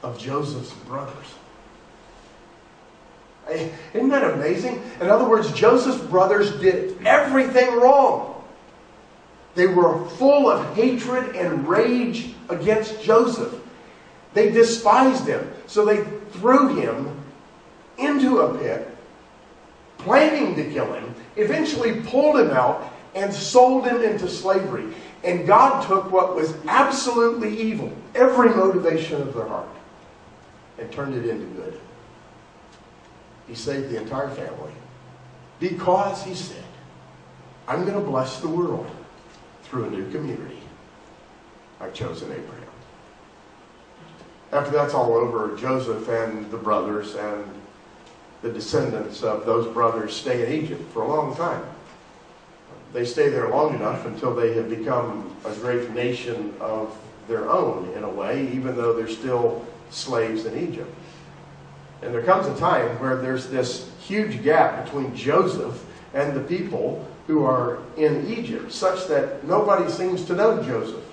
of 0.03 0.19
Joseph's 0.19 0.73
brothers. 0.85 1.35
Eh, 3.49 3.71
isn't 3.95 4.11
that 4.11 4.35
amazing? 4.35 4.83
In 5.01 5.09
other 5.09 5.27
words, 5.29 5.51
Joseph's 5.53 6.03
brothers 6.05 6.53
did 6.61 7.05
everything 7.07 7.81
wrong. 7.81 8.45
They 9.55 9.67
were 9.67 10.05
full 10.11 10.51
of 10.51 10.75
hatred 10.77 11.35
and 11.35 11.67
rage 11.67 12.35
against 12.49 13.03
Joseph. 13.03 13.55
They 14.35 14.51
despised 14.51 15.27
him. 15.27 15.51
So 15.67 15.85
they 15.85 16.05
threw 16.33 16.77
him 16.77 17.19
into 17.97 18.41
a 18.41 18.59
pit, 18.59 18.97
planning 19.97 20.55
to 20.57 20.71
kill 20.71 20.93
him, 20.93 21.15
eventually 21.37 22.03
pulled 22.03 22.39
him 22.39 22.51
out 22.51 22.93
and 23.15 23.33
sold 23.33 23.87
him 23.87 24.03
into 24.03 24.29
slavery. 24.29 24.95
And 25.25 25.47
God 25.47 25.87
took 25.87 26.11
what 26.13 26.37
was 26.37 26.55
absolutely 26.67 27.59
evil, 27.61 27.93
every 28.15 28.51
motivation 28.51 29.21
of 29.21 29.35
their 29.35 29.47
heart, 29.47 29.69
and 30.79 30.91
turned 30.93 31.15
it 31.15 31.29
into 31.29 31.47
good. 31.47 31.81
He 33.49 33.55
saved 33.55 33.91
the 33.91 34.01
entire 34.01 34.29
family 34.29 34.73
because 35.59 36.23
he 36.23 36.35
said, 36.35 36.63
I'm 37.67 37.85
going 37.85 38.03
to 38.03 38.09
bless 38.09 38.41
the 38.41 38.49
world 38.49 38.89
through 39.65 39.87
a 39.87 39.91
new 39.91 40.11
community. 40.11 40.61
I've 41.81 41.95
chosen 41.95 42.31
Abraham. 42.31 42.65
After 44.53 44.71
that's 44.71 44.95
all 44.95 45.15
over, 45.15 45.57
Joseph 45.57 46.09
and 46.09 46.51
the 46.51 46.57
brothers 46.57 47.15
and 47.15 47.45
the 48.41 48.51
descendants 48.51 49.23
of 49.23 49.45
those 49.45 49.67
brothers 49.73 50.15
stay 50.15 50.47
in 50.47 50.65
Egypt 50.65 50.91
for 50.93 51.03
a 51.03 51.09
long 51.09 51.37
time. 51.37 51.65
They 52.93 53.05
stay 53.05 53.29
there 53.29 53.49
long 53.51 53.75
enough 53.75 54.07
until 54.07 54.35
they 54.35 54.55
have 54.55 54.71
become 54.71 55.35
a 55.45 55.53
great 55.55 55.91
nation 55.91 56.55
of 56.61 56.97
their 57.29 57.51
own, 57.51 57.93
in 57.95 58.05
a 58.05 58.09
way, 58.09 58.49
even 58.53 58.77
though 58.77 58.95
they're 58.95 59.09
still 59.09 59.67
slaves 59.91 60.47
in 60.47 60.57
Egypt. 60.57 60.93
And 62.01 62.15
there 62.15 62.23
comes 62.23 62.47
a 62.47 62.59
time 62.59 62.99
where 63.01 63.17
there's 63.17 63.49
this 63.49 63.91
huge 64.01 64.43
gap 64.43 64.85
between 64.85 65.15
Joseph 65.15 65.85
and 66.15 66.35
the 66.35 66.41
people 66.41 67.07
who 67.27 67.45
are 67.45 67.81
in 67.97 68.27
Egypt, 68.33 68.73
such 68.73 69.07
that 69.09 69.45
nobody 69.45 69.91
seems 69.91 70.25
to 70.25 70.35
know 70.35 70.63
Joseph. 70.63 71.05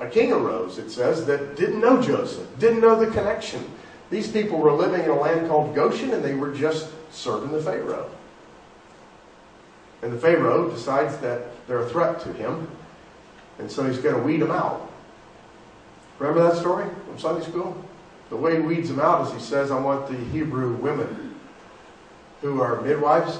A 0.00 0.08
king 0.08 0.32
arose, 0.32 0.78
it 0.78 0.90
says, 0.90 1.24
that 1.26 1.56
didn't 1.56 1.80
know 1.80 2.00
Joseph, 2.02 2.46
didn't 2.58 2.80
know 2.80 3.02
the 3.02 3.10
connection 3.10 3.64
These 4.10 4.30
people 4.30 4.58
were 4.58 4.72
living 4.72 5.02
in 5.02 5.10
a 5.10 5.18
land 5.18 5.48
called 5.48 5.74
Goshen 5.74 6.12
and 6.12 6.24
they 6.24 6.34
were 6.34 6.52
just 6.52 6.88
serving 7.10 7.52
the 7.52 7.60
Pharaoh. 7.60 8.10
And 10.02 10.12
the 10.12 10.18
Pharaoh 10.18 10.70
decides 10.70 11.16
that 11.18 11.66
they're 11.66 11.80
a 11.80 11.88
threat 11.88 12.20
to 12.20 12.32
him, 12.32 12.68
and 13.58 13.70
so 13.70 13.84
he's 13.84 13.98
going 13.98 14.14
to 14.14 14.22
weed 14.22 14.40
them 14.40 14.50
out. 14.50 14.90
Remember 16.18 16.42
that 16.42 16.56
story 16.56 16.86
from 17.06 17.18
Sunday 17.18 17.44
school? 17.44 17.76
The 18.30 18.36
way 18.36 18.56
he 18.56 18.60
weeds 18.60 18.88
them 18.88 19.00
out 19.00 19.26
is 19.26 19.32
he 19.32 19.40
says, 19.40 19.70
I 19.70 19.80
want 19.80 20.08
the 20.08 20.16
Hebrew 20.16 20.74
women 20.76 21.34
who 22.40 22.60
are 22.60 22.80
midwives, 22.80 23.38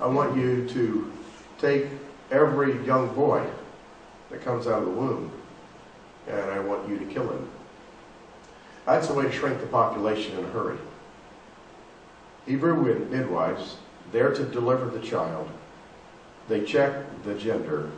I 0.00 0.06
want 0.06 0.36
you 0.36 0.68
to 0.68 1.12
take 1.58 1.86
every 2.30 2.84
young 2.84 3.14
boy 3.14 3.46
that 4.30 4.42
comes 4.42 4.66
out 4.66 4.80
of 4.80 4.84
the 4.86 4.90
womb, 4.90 5.30
and 6.28 6.50
I 6.50 6.58
want 6.58 6.88
you 6.88 6.98
to 6.98 7.04
kill 7.06 7.30
him. 7.30 7.48
That's 8.84 9.08
a 9.08 9.14
way 9.14 9.24
to 9.24 9.32
shrink 9.32 9.60
the 9.60 9.66
population 9.66 10.38
in 10.38 10.44
a 10.44 10.48
hurry. 10.48 10.78
Hebrew 12.46 13.08
midwives, 13.08 13.76
there 14.12 14.32
to 14.34 14.44
deliver 14.44 14.86
the 14.86 15.04
child, 15.04 15.48
they 16.48 16.64
check 16.64 17.04
the 17.24 17.34
gender, 17.34 17.90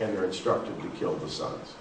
and 0.00 0.14
they're 0.14 0.24
instructed 0.24 0.80
to 0.82 0.88
kill 0.98 1.14
the 1.16 1.28
sons. 1.28 1.74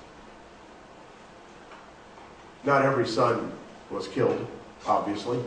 Not 2.63 2.83
every 2.83 3.07
son 3.07 3.51
was 3.89 4.07
killed, 4.07 4.48
obviously, 4.88 5.39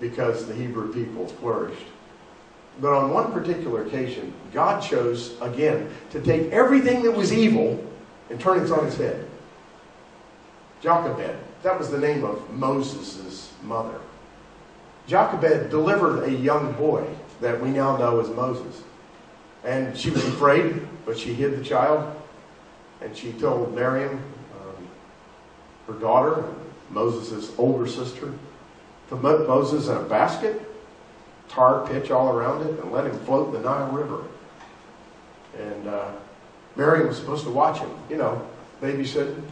because 0.00 0.46
the 0.46 0.54
Hebrew 0.54 0.92
people 0.92 1.26
flourished. 1.26 1.86
But 2.80 2.92
on 2.92 3.12
one 3.12 3.32
particular 3.32 3.84
occasion, 3.86 4.32
God 4.52 4.80
chose, 4.80 5.40
again, 5.40 5.90
to 6.10 6.20
take 6.20 6.50
everything 6.50 7.02
that 7.02 7.12
was 7.12 7.32
evil 7.32 7.84
and 8.30 8.40
turn 8.40 8.64
it 8.64 8.70
on 8.70 8.86
its 8.86 8.96
head. 8.96 9.26
Jochebed, 10.82 11.36
that 11.62 11.78
was 11.78 11.90
the 11.90 11.98
name 11.98 12.24
of 12.24 12.50
Moses' 12.50 13.52
mother. 13.62 14.00
Jochebed 15.06 15.70
delivered 15.70 16.24
a 16.24 16.30
young 16.30 16.72
boy 16.72 17.06
that 17.40 17.60
we 17.60 17.70
now 17.70 17.96
know 17.96 18.20
as 18.20 18.28
Moses. 18.30 18.82
And 19.64 19.96
she 19.96 20.10
was 20.10 20.24
afraid, 20.26 20.86
but 21.06 21.18
she 21.18 21.32
hid 21.32 21.58
the 21.58 21.64
child. 21.64 22.14
And 23.00 23.16
she 23.16 23.32
told 23.32 23.74
Miriam, 23.74 24.22
um, 24.60 24.88
her 25.86 25.94
daughter, 25.94 26.44
Moses' 26.90 27.52
older 27.58 27.86
sister, 27.86 28.32
to 29.08 29.16
put 29.16 29.46
Moses 29.46 29.88
in 29.88 29.96
a 29.96 30.02
basket, 30.02 30.60
tar 31.48 31.86
pitch 31.86 32.10
all 32.10 32.28
around 32.28 32.66
it, 32.66 32.78
and 32.80 32.92
let 32.92 33.06
him 33.06 33.18
float 33.20 33.52
the 33.52 33.60
Nile 33.60 33.90
River. 33.90 34.24
And 35.58 35.88
uh, 35.88 36.12
Miriam 36.76 37.08
was 37.08 37.16
supposed 37.16 37.44
to 37.44 37.50
watch 37.50 37.78
him, 37.78 37.90
you 38.10 38.16
know, 38.16 38.46
babysitting. 38.82 39.42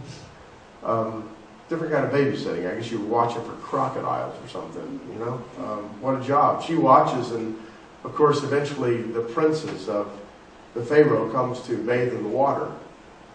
Um, 0.83 1.29
different 1.69 1.93
kind 1.93 2.05
of 2.05 2.13
babysitting. 2.13 2.71
I 2.71 2.75
guess 2.79 2.91
you 2.91 3.01
were 3.01 3.07
watching 3.07 3.43
for 3.45 3.53
crocodiles 3.53 4.35
or 4.45 4.49
something, 4.49 5.01
you 5.13 5.19
know. 5.19 5.43
Um, 5.59 6.01
what 6.03 6.21
a 6.21 6.25
job. 6.25 6.63
She 6.63 6.75
watches, 6.75 7.31
and 7.31 7.59
of 8.05 8.15
course, 8.15 8.43
eventually 8.43 9.03
the 9.03 9.21
princess 9.21 9.89
of 9.89 10.11
the 10.75 10.85
Pharaoh 10.85 11.31
comes 11.31 11.61
to 11.63 11.77
bathe 11.77 12.13
in 12.13 12.23
the 12.23 12.29
water 12.29 12.73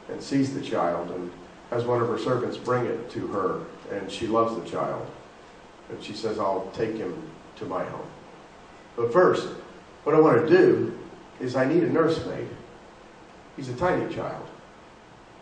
and 0.09 0.21
sees 0.21 0.53
the 0.53 0.61
child 0.61 1.11
and 1.11 1.31
has 1.69 1.85
one 1.85 2.01
of 2.01 2.07
her 2.07 2.17
servants 2.17 2.57
bring 2.57 2.85
it 2.85 3.09
to 3.11 3.27
her, 3.27 3.61
and 3.91 4.09
she 4.11 4.27
loves 4.27 4.59
the 4.61 4.69
child. 4.69 5.05
And 5.89 6.03
she 6.03 6.13
says, 6.13 6.39
I'll 6.39 6.69
take 6.73 6.95
him 6.95 7.21
to 7.57 7.65
my 7.65 7.83
home. 7.83 8.07
But 8.95 9.13
first, 9.13 9.47
what 10.03 10.15
I 10.15 10.19
want 10.19 10.47
to 10.47 10.49
do 10.49 10.97
is 11.39 11.55
I 11.55 11.65
need 11.65 11.83
a 11.83 11.89
nursemaid. 11.89 12.47
He's 13.55 13.69
a 13.69 13.73
tiny 13.73 14.13
child. 14.13 14.45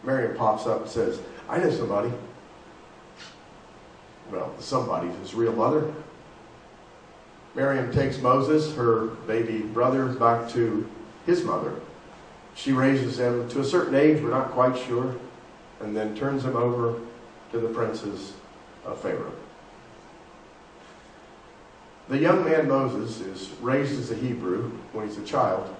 Miriam 0.04 0.36
pops 0.36 0.68
up 0.68 0.82
and 0.82 0.90
says, 0.90 1.20
I 1.50 1.58
know 1.58 1.72
somebody. 1.72 2.12
Well, 4.32 4.54
somebody's 4.60 5.16
his 5.18 5.34
real 5.34 5.54
mother. 5.54 5.94
Miriam 7.56 7.92
takes 7.92 8.20
Moses, 8.20 8.76
her 8.76 9.06
baby 9.28 9.60
brother, 9.60 10.08
back 10.08 10.50
to 10.52 10.88
his 11.26 11.44
mother. 11.44 11.74
She 12.54 12.74
raises 12.74 13.18
him 13.18 13.48
to 13.50 13.62
a 13.62 13.64
certain 13.64 13.96
age, 13.96 14.22
we're 14.22 14.30
not 14.30 14.52
quite 14.52 14.78
sure, 14.78 15.16
and 15.80 15.96
then 15.96 16.16
turns 16.16 16.44
him 16.44 16.56
over 16.56 17.00
to 17.52 17.60
the 17.60 17.70
princes 17.70 18.34
of 18.86 19.00
Pharaoh. 19.00 19.32
The 22.10 22.18
young 22.18 22.46
man 22.46 22.68
Moses 22.68 23.22
is 23.22 23.50
raised 23.62 24.00
as 24.00 24.12
a 24.12 24.16
Hebrew 24.16 24.70
when 24.92 25.08
he's 25.08 25.18
a 25.18 25.24
child, 25.24 25.74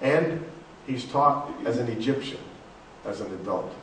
and 0.00 0.44
he's 0.86 1.06
taught 1.06 1.50
as 1.64 1.78
an 1.78 1.88
Egyptian 1.88 2.38
as 3.04 3.20
an 3.20 3.32
adult. 3.34 3.74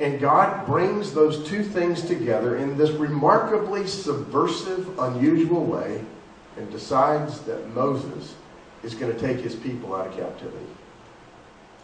And 0.00 0.20
God 0.20 0.66
brings 0.66 1.12
those 1.12 1.46
two 1.46 1.62
things 1.62 2.02
together 2.02 2.56
in 2.56 2.76
this 2.76 2.90
remarkably 2.90 3.86
subversive, 3.86 4.98
unusual 4.98 5.64
way 5.64 6.04
and 6.56 6.70
decides 6.70 7.40
that 7.40 7.74
Moses 7.74 8.34
is 8.82 8.94
going 8.94 9.12
to 9.12 9.18
take 9.18 9.38
his 9.38 9.54
people 9.54 9.94
out 9.94 10.08
of 10.08 10.16
captivity. 10.16 10.66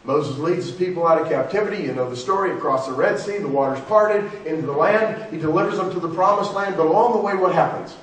Moses 0.04 0.38
leads 0.38 0.66
his 0.66 0.74
people 0.74 1.06
out 1.06 1.20
of 1.20 1.28
captivity. 1.28 1.82
You 1.84 1.92
know 1.92 2.08
the 2.08 2.16
story 2.16 2.52
across 2.52 2.86
the 2.86 2.92
Red 2.92 3.18
Sea, 3.18 3.38
the 3.38 3.48
waters 3.48 3.84
parted 3.86 4.24
into 4.46 4.62
the 4.62 4.72
land. 4.72 5.30
He 5.32 5.38
delivers 5.38 5.76
them 5.76 5.92
to 5.92 6.00
the 6.00 6.08
promised 6.08 6.54
land. 6.54 6.76
But 6.76 6.86
along 6.86 7.12
the 7.12 7.18
way, 7.18 7.34
what 7.34 7.54
happens? 7.54 7.96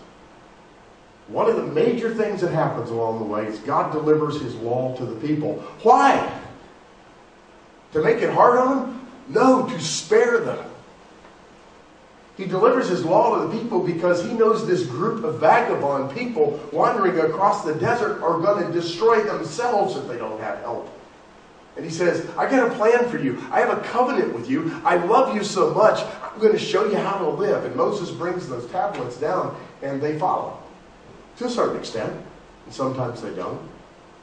One 1.28 1.50
of 1.50 1.56
the 1.56 1.64
major 1.64 2.14
things 2.14 2.42
that 2.42 2.52
happens 2.52 2.90
along 2.92 3.20
the 3.20 3.26
way 3.26 3.46
is 3.46 3.58
God 3.60 3.92
delivers 3.92 4.40
his 4.40 4.54
law 4.56 4.96
to 4.98 5.06
the 5.06 5.16
people. 5.28 5.56
Why? 5.82 6.32
To 7.94 8.04
make 8.04 8.22
it 8.22 8.30
hard 8.30 8.60
on 8.60 8.78
them? 8.78 8.95
No, 9.28 9.68
to 9.68 9.80
spare 9.80 10.40
them. 10.40 10.66
He 12.38 12.46
delivers 12.46 12.90
his 12.90 13.06
law 13.06 13.40
to 13.40 13.48
the 13.48 13.62
people 13.62 13.82
because 13.82 14.24
he 14.24 14.34
knows 14.34 14.68
this 14.68 14.86
group 14.86 15.24
of 15.24 15.40
vagabond 15.40 16.16
people 16.16 16.60
wandering 16.74 17.18
across 17.20 17.64
the 17.64 17.74
desert 17.76 18.22
are 18.22 18.40
going 18.40 18.66
to 18.66 18.74
destroy 18.74 19.24
themselves 19.24 19.96
if 19.96 20.08
they 20.08 20.18
don't 20.18 20.40
have 20.42 20.60
help. 20.60 20.92
And 21.78 21.84
he 21.84 21.92
says, 21.92 22.30
I 22.38 22.50
got 22.50 22.72
a 22.72 22.76
plan 22.76 23.10
for 23.10 23.18
you. 23.18 23.42
I 23.52 23.60
have 23.60 23.78
a 23.78 23.82
covenant 23.82 24.34
with 24.34 24.50
you. 24.50 24.80
I 24.84 24.96
love 24.96 25.36
you 25.36 25.44
so 25.44 25.74
much. 25.74 26.02
I'm 26.24 26.40
going 26.40 26.54
to 26.54 26.60
show 26.60 26.86
you 26.86 26.98
how 26.98 27.18
to 27.18 27.30
live. 27.30 27.66
And 27.66 27.76
Moses 27.76 28.12
brings 28.12 28.48
those 28.48 28.70
tablets 28.70 29.18
down 29.18 29.58
and 29.82 30.02
they 30.02 30.18
follow 30.18 30.58
to 31.38 31.46
a 31.46 31.50
certain 31.50 31.78
extent. 31.78 32.14
And 32.66 32.74
sometimes 32.74 33.22
they 33.22 33.34
don't. 33.34 33.62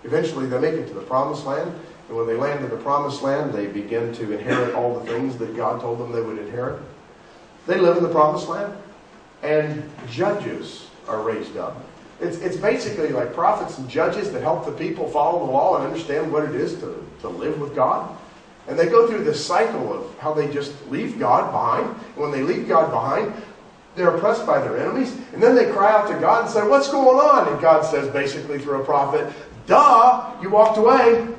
Eventually 0.05 0.47
they 0.47 0.59
make 0.59 0.75
it 0.75 0.89
to 0.89 0.95
the 0.95 1.03
promised 1.03 1.45
land. 1.47 1.79
And 2.13 2.19
when 2.19 2.27
they 2.27 2.35
land 2.35 2.63
in 2.63 2.69
the 2.69 2.77
promised 2.77 3.23
land, 3.23 3.55
they 3.55 3.69
begin 3.69 4.13
to 4.17 4.33
inherit 4.33 4.75
all 4.75 5.01
the 5.01 5.07
things 5.07 5.39
that 5.39 5.57
God 5.57 5.81
told 5.81 5.99
them 5.99 6.13
they 6.13 6.21
would 6.21 6.37
inherit. 6.37 6.79
They 7.67 7.79
live 7.79 7.97
in 7.97 8.03
the 8.03 8.11
promised 8.11 8.49
land, 8.49 8.75
and 9.43 9.91
judges 10.11 10.89
are 11.09 11.23
raised 11.23 11.57
up. 11.57 11.83
It's, 12.21 12.37
it's 12.37 12.59
basically 12.59 13.09
like 13.09 13.33
prophets 13.33 13.79
and 13.79 13.89
judges 13.89 14.31
that 14.33 14.43
help 14.43 14.67
the 14.67 14.73
people 14.73 15.09
follow 15.09 15.47
the 15.47 15.53
law 15.53 15.77
and 15.77 15.87
understand 15.87 16.31
what 16.31 16.45
it 16.45 16.55
is 16.55 16.75
to, 16.81 17.03
to 17.23 17.31
live 17.31 17.59
with 17.59 17.75
God. 17.75 18.15
And 18.69 18.79
they 18.79 18.91
go 18.91 19.09
through 19.09 19.25
this 19.25 19.43
cycle 19.43 19.95
of 19.95 20.19
how 20.19 20.35
they 20.35 20.53
just 20.53 20.75
leave 20.91 21.19
God 21.19 21.51
behind. 21.51 21.99
And 22.09 22.17
when 22.17 22.31
they 22.31 22.43
leave 22.43 22.69
God 22.69 22.91
behind, 22.91 23.33
they're 23.97 24.15
oppressed 24.15 24.45
by 24.47 24.61
their 24.61 24.77
enemies. 24.77 25.17
And 25.33 25.43
then 25.43 25.55
they 25.55 25.73
cry 25.73 25.91
out 25.91 26.09
to 26.09 26.21
God 26.21 26.43
and 26.43 26.51
say, 26.51 26.69
What's 26.69 26.91
going 26.91 27.19
on? 27.19 27.51
And 27.51 27.59
God 27.63 27.87
says, 27.87 28.07
basically 28.13 28.59
through 28.59 28.83
a 28.83 28.85
prophet, 28.85 29.33
Duh, 29.67 30.31
you 30.43 30.51
walked 30.51 30.77
away. 30.77 31.37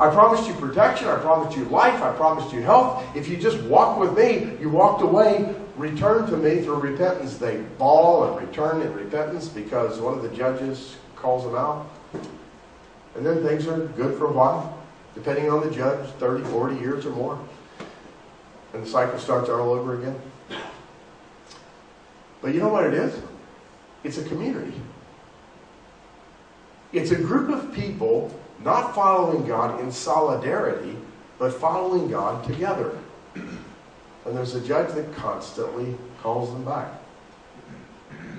I 0.00 0.08
promised 0.08 0.48
you 0.48 0.54
protection. 0.54 1.08
I 1.08 1.16
promised 1.16 1.58
you 1.58 1.66
life. 1.66 2.02
I 2.02 2.10
promised 2.12 2.54
you 2.54 2.62
health. 2.62 3.04
If 3.14 3.28
you 3.28 3.36
just 3.36 3.60
walk 3.64 3.98
with 3.98 4.16
me, 4.16 4.56
you 4.58 4.70
walked 4.70 5.02
away. 5.02 5.54
Return 5.76 6.26
to 6.30 6.38
me 6.38 6.62
through 6.62 6.76
repentance. 6.76 7.36
They 7.36 7.58
bawl 7.76 8.24
and 8.24 8.48
return 8.48 8.80
in 8.80 8.94
repentance 8.94 9.48
because 9.48 10.00
one 10.00 10.14
of 10.14 10.22
the 10.22 10.30
judges 10.30 10.96
calls 11.16 11.44
them 11.44 11.54
out. 11.54 11.86
And 13.14 13.26
then 13.26 13.42
things 13.42 13.66
are 13.66 13.88
good 13.88 14.16
for 14.16 14.28
a 14.28 14.32
while, 14.32 14.82
depending 15.14 15.50
on 15.50 15.68
the 15.68 15.70
judge 15.70 16.08
30, 16.12 16.44
40 16.44 16.76
years 16.76 17.04
or 17.04 17.10
more. 17.10 17.38
And 18.72 18.82
the 18.82 18.88
cycle 18.88 19.18
starts 19.18 19.50
all 19.50 19.70
over 19.70 20.00
again. 20.00 20.18
But 22.40 22.54
you 22.54 22.60
know 22.60 22.68
what 22.68 22.84
it 22.84 22.94
is? 22.94 23.20
It's 24.02 24.16
a 24.16 24.24
community. 24.24 24.80
It's 26.94 27.10
a 27.10 27.16
group 27.16 27.50
of 27.50 27.74
people 27.74 28.34
not 28.64 28.94
following 28.94 29.46
God 29.46 29.80
in 29.80 29.90
solidarity, 29.90 30.96
but 31.38 31.52
following 31.52 32.10
God 32.10 32.44
together. 32.44 32.96
And 34.26 34.36
there's 34.36 34.54
a 34.54 34.60
judge 34.60 34.94
that 34.96 35.14
constantly 35.16 35.96
calls 36.20 36.52
them 36.52 36.62
back. 36.62 36.92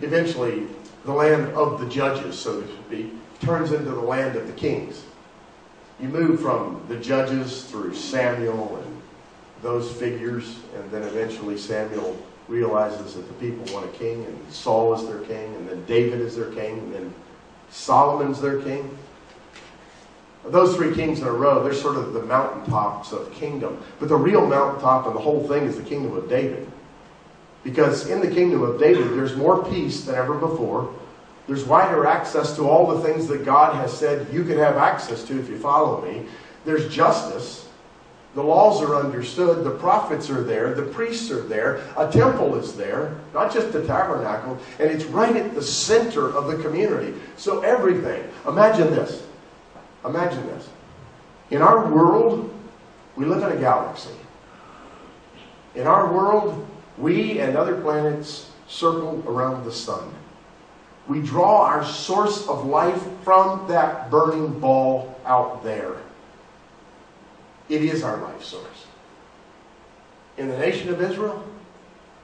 Eventually, 0.03 0.67
the 1.05 1.11
land 1.11 1.51
of 1.55 1.79
the 1.79 1.89
judges, 1.89 2.37
so 2.37 2.61
to 2.61 2.67
speak, 2.85 3.11
turns 3.39 3.71
into 3.71 3.89
the 3.89 3.99
land 3.99 4.35
of 4.35 4.45
the 4.45 4.53
kings. 4.53 5.03
You 5.99 6.07
move 6.09 6.39
from 6.39 6.83
the 6.87 6.97
judges 6.97 7.63
through 7.63 7.95
Samuel 7.95 8.77
and 8.77 9.01
those 9.61 9.91
figures, 9.91 10.59
and 10.75 10.89
then 10.91 11.03
eventually 11.03 11.57
Samuel 11.57 12.17
realizes 12.47 13.15
that 13.15 13.27
the 13.27 13.33
people 13.33 13.73
want 13.73 13.85
a 13.85 13.97
king, 13.97 14.25
and 14.25 14.51
Saul 14.51 14.93
is 14.93 15.07
their 15.07 15.21
king, 15.21 15.55
and 15.55 15.69
then 15.69 15.83
David 15.85 16.21
is 16.21 16.35
their 16.35 16.51
king, 16.51 16.77
and 16.79 16.93
then 16.93 17.13
Solomon's 17.69 18.41
their 18.41 18.61
king. 18.61 18.97
Those 20.45 20.75
three 20.75 20.95
kings 20.95 21.19
in 21.19 21.27
a 21.27 21.31
row, 21.31 21.63
they're 21.63 21.73
sort 21.73 21.97
of 21.97 22.13
the 22.13 22.23
mountaintops 22.23 23.11
of 23.11 23.31
kingdom. 23.33 23.81
But 23.99 24.09
the 24.09 24.15
real 24.15 24.45
mountaintop 24.45 25.05
and 25.05 25.15
the 25.15 25.19
whole 25.19 25.47
thing 25.47 25.63
is 25.63 25.77
the 25.77 25.83
kingdom 25.83 26.15
of 26.17 26.27
David. 26.27 26.69
Because 27.63 28.07
in 28.07 28.21
the 28.21 28.29
kingdom 28.29 28.63
of 28.63 28.79
David, 28.79 29.11
there's 29.11 29.35
more 29.35 29.63
peace 29.65 30.03
than 30.03 30.15
ever 30.15 30.33
before. 30.33 30.91
There's 31.47 31.63
wider 31.65 32.07
access 32.07 32.55
to 32.55 32.67
all 32.67 32.87
the 32.87 33.03
things 33.07 33.27
that 33.27 33.45
God 33.45 33.75
has 33.75 33.95
said 33.95 34.33
you 34.33 34.43
can 34.43 34.57
have 34.57 34.77
access 34.77 35.23
to 35.25 35.39
if 35.39 35.47
you 35.47 35.59
follow 35.59 36.01
me. 36.01 36.25
There's 36.65 36.91
justice. 36.93 37.67
The 38.33 38.43
laws 38.43 38.81
are 38.81 38.95
understood. 38.95 39.63
The 39.63 39.71
prophets 39.71 40.29
are 40.29 40.43
there. 40.43 40.73
The 40.73 40.83
priests 40.83 41.29
are 41.29 41.41
there. 41.41 41.81
A 41.97 42.09
temple 42.09 42.55
is 42.55 42.75
there, 42.75 43.17
not 43.33 43.53
just 43.53 43.73
the 43.73 43.85
tabernacle. 43.85 44.57
And 44.79 44.89
it's 44.89 45.03
right 45.05 45.35
at 45.35 45.53
the 45.53 45.61
center 45.61 46.29
of 46.35 46.47
the 46.47 46.63
community. 46.63 47.13
So 47.35 47.59
everything. 47.61 48.23
Imagine 48.47 48.89
this. 48.91 49.27
Imagine 50.05 50.45
this. 50.47 50.69
In 51.49 51.61
our 51.61 51.91
world, 51.93 52.53
we 53.15 53.25
live 53.25 53.43
in 53.43 53.57
a 53.57 53.59
galaxy. 53.59 54.15
In 55.75 55.87
our 55.87 56.11
world, 56.11 56.65
we 56.97 57.39
and 57.39 57.55
other 57.55 57.79
planets 57.81 58.51
circle 58.67 59.23
around 59.27 59.63
the 59.63 59.71
sun. 59.71 60.13
We 61.07 61.21
draw 61.21 61.65
our 61.65 61.83
source 61.83 62.47
of 62.47 62.65
life 62.65 63.01
from 63.23 63.67
that 63.67 64.09
burning 64.09 64.59
ball 64.59 65.19
out 65.25 65.63
there. 65.63 65.97
It 67.69 67.83
is 67.83 68.03
our 68.03 68.17
life 68.17 68.43
source. 68.43 68.85
In 70.37 70.47
the 70.47 70.57
nation 70.57 70.89
of 70.89 71.01
Israel, 71.01 71.43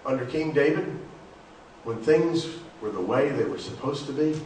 under 0.05 0.25
King 0.25 0.53
David, 0.53 0.99
when 1.83 2.01
things 2.01 2.47
were 2.81 2.91
the 2.91 3.01
way 3.01 3.29
they 3.29 3.43
were 3.43 3.57
supposed 3.57 4.05
to 4.07 4.13
be, 4.13 4.39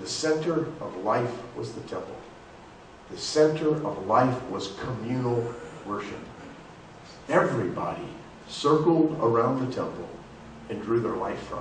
the 0.00 0.06
center 0.06 0.66
of 0.80 0.96
life 1.04 1.30
was 1.56 1.72
the 1.72 1.80
temple. 1.82 2.16
The 3.10 3.18
center 3.18 3.68
of 3.86 4.06
life 4.06 4.42
was 4.50 4.74
communal 4.80 5.54
worship. 5.86 6.18
Everybody 7.28 8.02
circled 8.48 9.18
around 9.20 9.66
the 9.66 9.74
temple 9.74 10.08
and 10.68 10.82
drew 10.82 11.00
their 11.00 11.16
life 11.16 11.38
from 11.44 11.60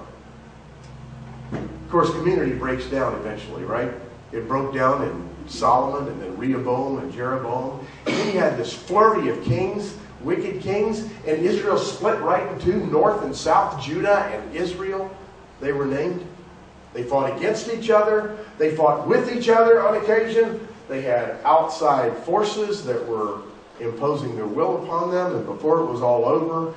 it. 1.53 1.58
Of 1.58 1.91
course, 1.91 2.10
community 2.12 2.53
breaks 2.53 2.86
down 2.86 3.13
eventually, 3.15 3.63
right? 3.63 3.91
It 4.31 4.47
broke 4.47 4.73
down 4.73 5.03
in 5.03 5.29
Solomon 5.47 6.12
and 6.12 6.21
then 6.21 6.38
Rehoboam 6.38 6.99
and 6.99 7.13
Jeroboam. 7.13 7.86
And 8.08 8.15
then 8.15 8.34
you 8.34 8.39
had 8.39 8.58
this 8.58 8.73
flurry 8.73 9.29
of 9.29 9.43
kings, 9.43 9.95
wicked 10.21 10.62
kings, 10.62 11.01
and 11.27 11.45
Israel 11.45 11.77
split 11.77 12.19
right 12.21 12.51
in 12.51 12.60
two, 12.60 12.86
north 12.88 13.23
and 13.23 13.36
south, 13.36 13.81
Judah 13.81 14.23
and 14.34 14.55
Israel, 14.55 15.15
they 15.62 15.71
were 15.71 15.86
named. 15.86 16.25
They 16.93 17.03
fought 17.03 17.36
against 17.38 17.69
each 17.69 17.89
other. 17.89 18.38
They 18.58 18.75
fought 18.75 19.08
with 19.08 19.36
each 19.36 19.49
other 19.49 19.86
on 19.86 19.95
occasion. 19.95 20.64
They 20.88 21.02
had 21.02 21.39
outside 21.43 22.15
forces 22.19 22.86
that 22.86 23.06
were 23.08 23.41
imposing 23.80 24.36
their 24.36 24.45
will 24.45 24.84
upon 24.84 25.12
them, 25.12 25.36
and 25.36 25.45
before 25.45 25.80
it 25.80 25.86
was 25.86 26.02
all 26.02 26.26
over, 26.26 26.74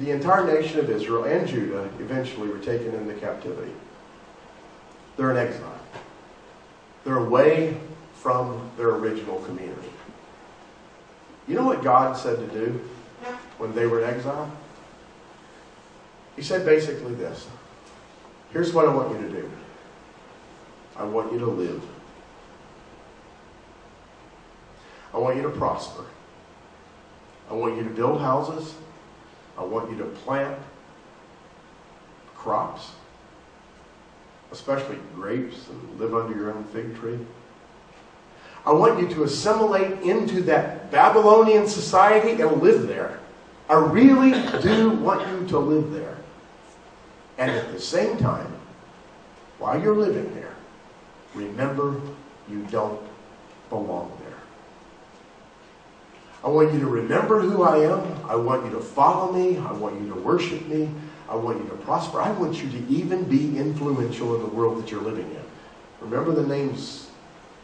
the 0.00 0.10
entire 0.10 0.44
nation 0.46 0.80
of 0.80 0.90
Israel 0.90 1.24
and 1.24 1.46
Judah 1.46 1.88
eventually 2.00 2.48
were 2.48 2.58
taken 2.58 2.94
into 2.94 3.14
captivity. 3.14 3.72
They're 5.16 5.30
in 5.30 5.36
exile. 5.36 5.78
They're 7.04 7.18
away 7.18 7.76
from 8.14 8.70
their 8.76 8.90
original 8.90 9.38
community. 9.40 9.90
You 11.46 11.54
know 11.54 11.66
what 11.66 11.84
God 11.84 12.16
said 12.16 12.38
to 12.38 12.46
do 12.46 12.80
when 13.58 13.74
they 13.74 13.86
were 13.86 14.02
in 14.02 14.08
exile? 14.08 14.50
He 16.34 16.42
said 16.42 16.64
basically 16.64 17.14
this 17.14 17.46
Here's 18.52 18.72
what 18.72 18.88
I 18.88 18.94
want 18.94 19.10
you 19.12 19.26
to 19.26 19.32
do 19.32 19.50
I 20.96 21.04
want 21.04 21.32
you 21.32 21.38
to 21.40 21.46
live, 21.46 21.82
I 25.14 25.18
want 25.18 25.36
you 25.36 25.42
to 25.42 25.50
prosper, 25.50 26.04
I 27.48 27.54
want 27.54 27.76
you 27.76 27.84
to 27.84 27.90
build 27.90 28.20
houses, 28.20 28.74
I 29.56 29.62
want 29.64 29.90
you 29.90 29.98
to 29.98 30.04
plant 30.04 30.58
crops 32.34 32.90
especially 34.54 34.98
grapes, 35.14 35.68
and 35.68 36.00
live 36.00 36.14
under 36.14 36.34
your 36.34 36.52
own 36.52 36.64
fig 36.64 36.96
tree. 36.96 37.18
I 38.64 38.72
want 38.72 39.00
you 39.00 39.08
to 39.16 39.24
assimilate 39.24 40.00
into 40.02 40.42
that 40.42 40.90
Babylonian 40.90 41.66
society 41.66 42.40
and 42.40 42.62
live 42.62 42.86
there. 42.86 43.18
I 43.68 43.74
really 43.74 44.30
do 44.62 44.90
want 44.90 45.28
you 45.28 45.46
to 45.48 45.58
live 45.58 45.90
there. 45.90 46.16
And 47.36 47.50
at 47.50 47.72
the 47.72 47.80
same 47.80 48.16
time, 48.16 48.50
while 49.58 49.80
you're 49.80 49.96
living 49.96 50.32
there, 50.34 50.54
remember 51.34 52.00
you 52.48 52.64
don't 52.70 53.00
belong 53.70 54.16
there. 54.20 54.23
I 56.44 56.48
want 56.48 56.74
you 56.74 56.80
to 56.80 56.86
remember 56.86 57.40
who 57.40 57.62
I 57.62 57.78
am. 57.78 58.02
I 58.28 58.36
want 58.36 58.66
you 58.66 58.70
to 58.72 58.80
follow 58.80 59.32
me. 59.32 59.56
I 59.56 59.72
want 59.72 59.98
you 60.00 60.08
to 60.12 60.20
worship 60.20 60.66
me. 60.66 60.90
I 61.26 61.34
want 61.36 61.58
you 61.58 61.68
to 61.70 61.76
prosper. 61.76 62.20
I 62.20 62.30
want 62.32 62.62
you 62.62 62.68
to 62.68 62.86
even 62.86 63.24
be 63.24 63.58
influential 63.58 64.34
in 64.36 64.42
the 64.42 64.48
world 64.48 64.82
that 64.82 64.90
you're 64.90 65.00
living 65.00 65.24
in. 65.30 65.42
Remember 66.02 66.32
the 66.32 66.46
names 66.46 67.08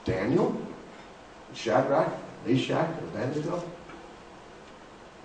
Daniel, 0.06 0.58
Shadrach, 1.54 2.10
Meshach, 2.46 2.88
and 2.98 3.08
Abednego? 3.08 3.62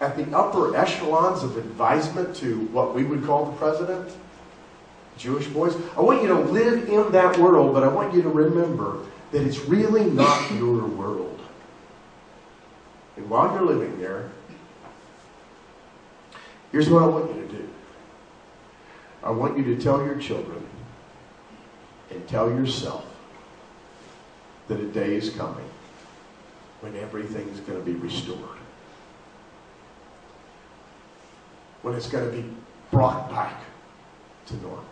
At 0.01 0.17
the 0.17 0.35
upper 0.35 0.75
echelons 0.75 1.41
of 1.41 1.55
advisement 1.55 2.35
to 2.37 2.59
what 2.73 2.93
we 2.93 3.05
would 3.05 3.23
call 3.23 3.45
the 3.45 3.53
president, 3.53 4.13
Jewish 5.17 5.47
boys, 5.47 5.77
I 5.95 6.01
want 6.01 6.21
you 6.21 6.27
to 6.27 6.39
live 6.39 6.89
in 6.89 7.09
that 7.13 7.37
world, 7.37 7.73
but 7.73 7.83
I 7.83 7.87
want 7.87 8.13
you 8.13 8.21
to 8.21 8.29
remember 8.29 8.97
that 9.31 9.43
it's 9.43 9.59
really 9.59 10.09
not 10.09 10.51
your 10.51 10.85
world. 10.85 11.34
And 13.17 13.29
while 13.29 13.53
you're 13.53 13.65
living 13.65 13.99
there, 13.99 14.29
here's 16.71 16.89
what 16.89 17.03
I 17.03 17.07
want 17.07 17.33
you 17.33 17.41
to 17.41 17.47
do. 17.47 17.69
I 19.23 19.31
want 19.31 19.57
you 19.57 19.63
to 19.75 19.81
tell 19.81 20.05
your 20.05 20.15
children 20.15 20.65
and 22.11 22.27
tell 22.27 22.49
yourself 22.49 23.05
that 24.67 24.79
a 24.79 24.87
day 24.87 25.15
is 25.15 25.29
coming 25.31 25.69
when 26.81 26.95
everything's 26.97 27.59
going 27.61 27.79
to 27.79 27.85
be 27.85 27.93
restored. 27.93 28.39
When 31.81 31.95
it's 31.95 32.07
going 32.07 32.29
to 32.29 32.31
be 32.31 32.47
brought 32.91 33.29
back 33.29 33.61
to 34.47 34.55
normal. 34.57 34.83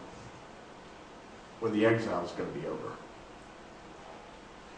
When 1.60 1.74
the 1.74 1.86
exile 1.86 2.26
is 2.26 2.32
going 2.32 2.52
to 2.52 2.60
be 2.60 2.66
over. 2.68 2.92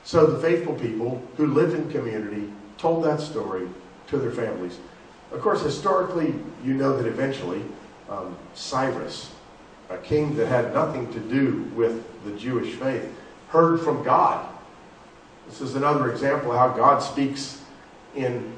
So 0.03 0.25
the 0.25 0.39
faithful 0.39 0.75
people 0.75 1.23
who 1.38 1.47
live 1.47 1.73
in 1.73 1.89
community 1.89 2.51
told 2.86 3.04
that 3.04 3.19
story 3.19 3.67
to 4.06 4.17
their 4.19 4.30
families. 4.30 4.78
Of 5.32 5.41
course, 5.41 5.63
historically, 5.63 6.36
you 6.63 6.76
know 6.76 6.95
that 6.95 7.08
eventually 7.08 7.63
um, 8.12 8.38
Cyrus 8.54 9.32
a 9.89 9.98
king 9.98 10.36
that 10.36 10.45
had 10.48 10.71
nothing 10.71 11.12
to 11.12 11.19
do 11.19 11.63
with 11.76 12.04
the 12.26 12.32
Jewish 12.38 12.76
faith, 12.76 13.12
heard 13.50 13.80
from 13.82 14.04
God. 14.04 14.48
This 15.48 15.62
is 15.62 15.74
another 15.74 16.12
example 16.12 16.52
of 16.52 16.58
how 16.58 16.69
God 16.69 17.00
speaks 17.00 17.63
in 18.15 18.54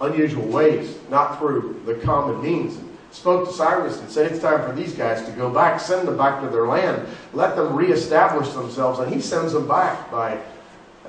unusual 0.00 0.46
ways, 0.46 0.96
not 1.10 1.40
through 1.40 1.82
the 1.84 1.96
common 1.96 2.40
means. 2.40 2.78
Spoke 3.10 3.48
to 3.48 3.52
Cyrus 3.52 3.98
and 3.98 4.08
said, 4.08 4.30
It's 4.30 4.40
time 4.40 4.64
for 4.64 4.74
these 4.76 4.92
guys 4.92 5.24
to 5.26 5.32
go 5.32 5.50
back, 5.50 5.80
send 5.80 6.06
them 6.06 6.16
back 6.16 6.40
to 6.40 6.48
their 6.48 6.68
land, 6.68 7.04
let 7.32 7.56
them 7.56 7.74
reestablish 7.74 8.48
themselves. 8.50 9.00
And 9.00 9.12
he 9.12 9.20
sends 9.20 9.52
them 9.52 9.66
back 9.66 10.08
by 10.10 10.38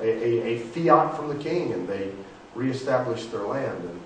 a, 0.00 0.08
a, 0.08 0.54
a 0.54 0.58
fiat 0.58 1.16
from 1.16 1.28
the 1.28 1.42
king, 1.42 1.72
and 1.72 1.88
they 1.88 2.10
reestablish 2.54 3.26
their 3.26 3.42
land. 3.42 3.78
And 3.84 4.00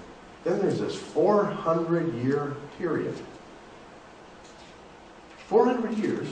then 0.45 0.59
there's 0.61 0.81
this 0.81 0.97
400 0.97 2.15
year 2.23 2.57
period 2.79 3.15
400 5.49 5.97
years 5.97 6.29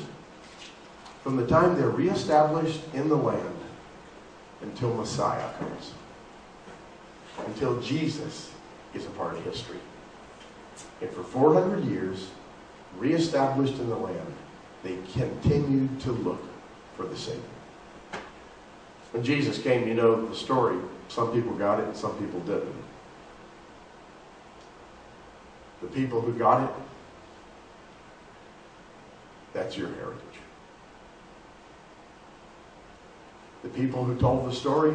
from 1.22 1.36
the 1.36 1.46
time 1.46 1.74
they're 1.74 1.88
reestablished 1.88 2.82
in 2.92 3.08
the 3.08 3.16
land 3.16 3.56
until 4.60 4.92
Messiah 4.92 5.50
comes, 5.58 5.92
until 7.46 7.80
Jesus 7.80 8.52
is 8.92 9.06
a 9.06 9.10
part 9.10 9.34
of 9.34 9.42
history. 9.42 9.78
And 11.00 11.10
for 11.10 11.22
400 11.22 11.86
years, 11.86 12.28
reestablished 12.98 13.78
in 13.78 13.88
the 13.88 13.96
land, 13.96 14.34
they 14.82 14.98
continued 15.14 15.98
to 16.00 16.12
look 16.12 16.44
for 16.94 17.06
the 17.06 17.16
Savior. 17.16 17.40
When 19.12 19.24
Jesus 19.24 19.62
came, 19.62 19.88
you 19.88 19.94
know 19.94 20.26
the 20.26 20.36
story. 20.36 20.76
Some 21.08 21.32
people 21.32 21.54
got 21.54 21.80
it 21.80 21.86
and 21.86 21.96
some 21.96 22.16
people 22.18 22.40
didn't. 22.40 22.84
The 25.82 25.88
people 25.88 26.20
who 26.20 26.32
got 26.32 26.64
it 26.64 26.70
that's 29.56 29.74
your 29.74 29.88
heritage. 29.88 30.20
The 33.62 33.70
people 33.70 34.04
who 34.04 34.14
told 34.16 34.46
the 34.46 34.54
story, 34.54 34.94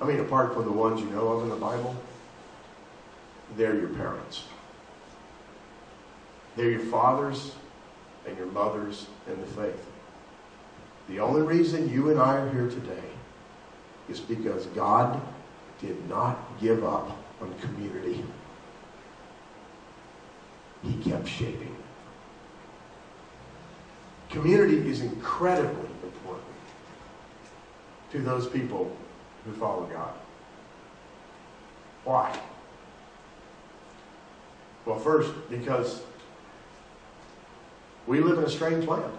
I 0.00 0.04
mean, 0.04 0.20
apart 0.20 0.54
from 0.54 0.64
the 0.64 0.70
ones 0.70 1.00
you 1.00 1.10
know 1.10 1.26
of 1.26 1.42
in 1.42 1.48
the 1.48 1.56
Bible, 1.56 1.96
they're 3.56 3.74
your 3.74 3.88
parents. 3.88 4.44
They're 6.54 6.70
your 6.70 6.80
fathers 6.86 7.52
and 8.28 8.38
your 8.38 8.46
mothers 8.46 9.06
in 9.26 9.40
the 9.40 9.46
faith. 9.48 9.86
The 11.08 11.18
only 11.18 11.42
reason 11.42 11.92
you 11.92 12.10
and 12.10 12.20
I 12.20 12.36
are 12.36 12.50
here 12.52 12.68
today 12.68 13.02
is 14.10 14.20
because 14.20 14.66
God 14.66 15.20
did 15.80 16.08
not 16.08 16.60
give 16.60 16.84
up 16.84 17.16
on 17.40 17.54
community. 17.60 18.24
he 20.82 20.94
kept 21.10 21.28
shaping. 21.28 21.76
Community 24.30 24.88
is 24.88 25.02
incredibly 25.02 25.88
important 26.02 26.46
to 28.12 28.20
those 28.20 28.48
people 28.48 28.96
who 29.44 29.52
follow 29.52 29.84
God. 29.86 30.14
Why? 32.04 32.38
Well, 34.86 34.98
first, 34.98 35.32
because 35.50 36.02
we 38.06 38.20
live 38.20 38.38
in 38.38 38.44
a 38.44 38.50
strange 38.50 38.86
land. 38.86 39.12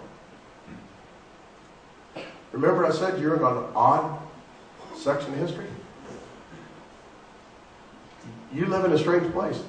Remember, 2.50 2.84
I 2.84 2.90
said 2.90 3.20
you're 3.20 3.36
in 3.36 3.42
an 3.42 3.64
odd 3.74 4.21
section 5.02 5.32
of 5.32 5.38
history? 5.38 5.66
You 8.52 8.66
live 8.66 8.84
in 8.84 8.92
a 8.92 8.98
strange 8.98 9.32
place. 9.32 9.62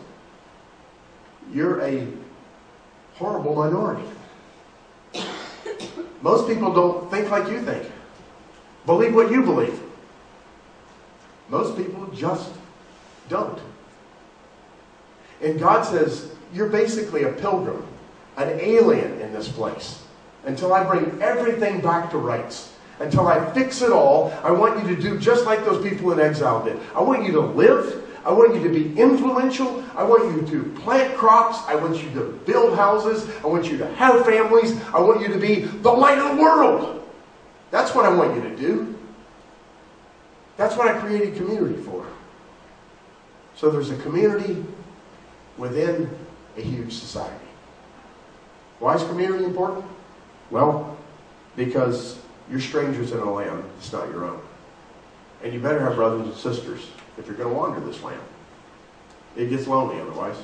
You're 1.51 1.81
a 1.81 2.07
horrible 3.15 3.55
minority. 3.55 4.07
Most 6.21 6.47
people 6.47 6.73
don't 6.73 7.09
think 7.11 7.29
like 7.29 7.49
you 7.49 7.61
think, 7.61 7.89
believe 8.85 9.13
what 9.13 9.31
you 9.31 9.43
believe. 9.43 9.79
Most 11.49 11.77
people 11.77 12.07
just 12.13 12.51
don't. 13.29 13.59
And 15.41 15.59
God 15.59 15.83
says, 15.83 16.33
You're 16.53 16.69
basically 16.69 17.23
a 17.23 17.31
pilgrim, 17.31 17.85
an 18.37 18.59
alien 18.59 19.19
in 19.19 19.33
this 19.33 19.49
place 19.49 20.03
until 20.45 20.73
I 20.73 20.83
bring 20.83 21.21
everything 21.21 21.81
back 21.81 22.11
to 22.11 22.17
rights. 22.17 22.72
Until 22.99 23.27
I 23.27 23.51
fix 23.53 23.81
it 23.81 23.91
all, 23.91 24.31
I 24.43 24.51
want 24.51 24.81
you 24.81 24.95
to 24.95 25.01
do 25.01 25.19
just 25.19 25.45
like 25.45 25.65
those 25.65 25.87
people 25.87 26.11
in 26.11 26.19
exile 26.19 26.63
did. 26.63 26.79
I 26.95 27.01
want 27.01 27.25
you 27.25 27.31
to 27.33 27.41
live. 27.41 28.01
I 28.25 28.31
want 28.31 28.55
you 28.55 28.63
to 28.63 28.69
be 28.69 28.97
influential. 28.99 29.83
I 29.95 30.03
want 30.03 30.33
you 30.33 30.47
to 30.47 30.69
plant 30.81 31.17
crops. 31.17 31.59
I 31.67 31.75
want 31.75 32.01
you 32.01 32.09
to 32.11 32.39
build 32.45 32.77
houses. 32.77 33.29
I 33.43 33.47
want 33.47 33.65
you 33.69 33.77
to 33.79 33.87
have 33.95 34.25
families. 34.25 34.79
I 34.93 35.01
want 35.01 35.21
you 35.21 35.27
to 35.29 35.39
be 35.39 35.61
the 35.61 35.91
light 35.91 36.19
of 36.19 36.37
the 36.37 36.41
world. 36.41 37.09
That's 37.71 37.93
what 37.93 38.05
I 38.05 38.13
want 38.13 38.35
you 38.35 38.41
to 38.43 38.55
do. 38.55 38.95
That's 40.55 40.77
what 40.77 40.87
I 40.87 40.99
created 40.99 41.35
community 41.35 41.81
for. 41.81 42.05
So 43.55 43.69
there's 43.69 43.89
a 43.89 43.97
community 43.97 44.63
within 45.57 46.09
a 46.57 46.61
huge 46.61 46.93
society. 46.93 47.33
Why 48.79 48.95
is 48.95 49.03
community 49.03 49.43
important? 49.43 49.85
Well, 50.49 50.97
because 51.55 52.19
you're 52.49 52.59
strangers 52.59 53.11
in 53.11 53.19
a 53.19 53.31
land 53.31 53.63
that's 53.75 53.91
not 53.91 54.09
your 54.09 54.25
own. 54.25 54.41
And 55.43 55.53
you 55.53 55.59
better 55.59 55.79
have 55.79 55.95
brothers 55.95 56.27
and 56.27 56.35
sisters 56.35 56.87
if 57.17 57.27
you're 57.27 57.35
going 57.35 57.49
to 57.49 57.55
wander 57.55 57.79
this 57.79 58.01
land. 58.01 58.21
It 59.35 59.49
gets 59.49 59.67
lonely 59.67 59.99
otherwise. 59.99 60.37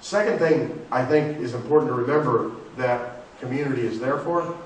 Second 0.00 0.38
thing 0.38 0.86
I 0.90 1.04
think 1.04 1.38
is 1.38 1.54
important 1.54 1.90
to 1.90 1.94
remember 1.94 2.52
that 2.76 3.22
community 3.40 3.86
is 3.86 4.00
there 4.00 4.18
for 4.18 4.56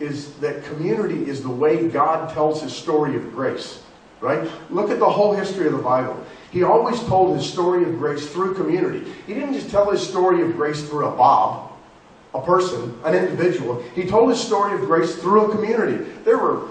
is 0.00 0.34
that 0.34 0.64
community 0.64 1.28
is 1.28 1.42
the 1.42 1.50
way 1.50 1.88
God 1.88 2.32
tells 2.32 2.62
his 2.62 2.74
story 2.74 3.16
of 3.16 3.32
grace. 3.32 3.82
Right? 4.20 4.50
Look 4.70 4.90
at 4.90 4.98
the 4.98 5.08
whole 5.08 5.32
history 5.32 5.66
of 5.66 5.72
the 5.72 5.82
Bible. 5.82 6.20
He 6.50 6.62
always 6.62 7.00
told 7.04 7.36
his 7.36 7.48
story 7.48 7.84
of 7.84 7.98
grace 7.98 8.28
through 8.28 8.54
community. 8.54 9.04
He 9.26 9.34
didn't 9.34 9.54
just 9.54 9.70
tell 9.70 9.90
his 9.90 10.06
story 10.06 10.42
of 10.42 10.56
grace 10.56 10.88
through 10.88 11.06
a 11.06 11.16
Bob, 11.16 11.67
a 12.38 12.46
person, 12.46 12.98
an 13.04 13.14
individual. 13.14 13.82
He 13.94 14.04
told 14.06 14.30
his 14.30 14.40
story 14.40 14.74
of 14.74 14.86
grace 14.86 15.16
through 15.16 15.46
a 15.46 15.54
community. 15.54 16.04
There 16.24 16.38
were, 16.38 16.68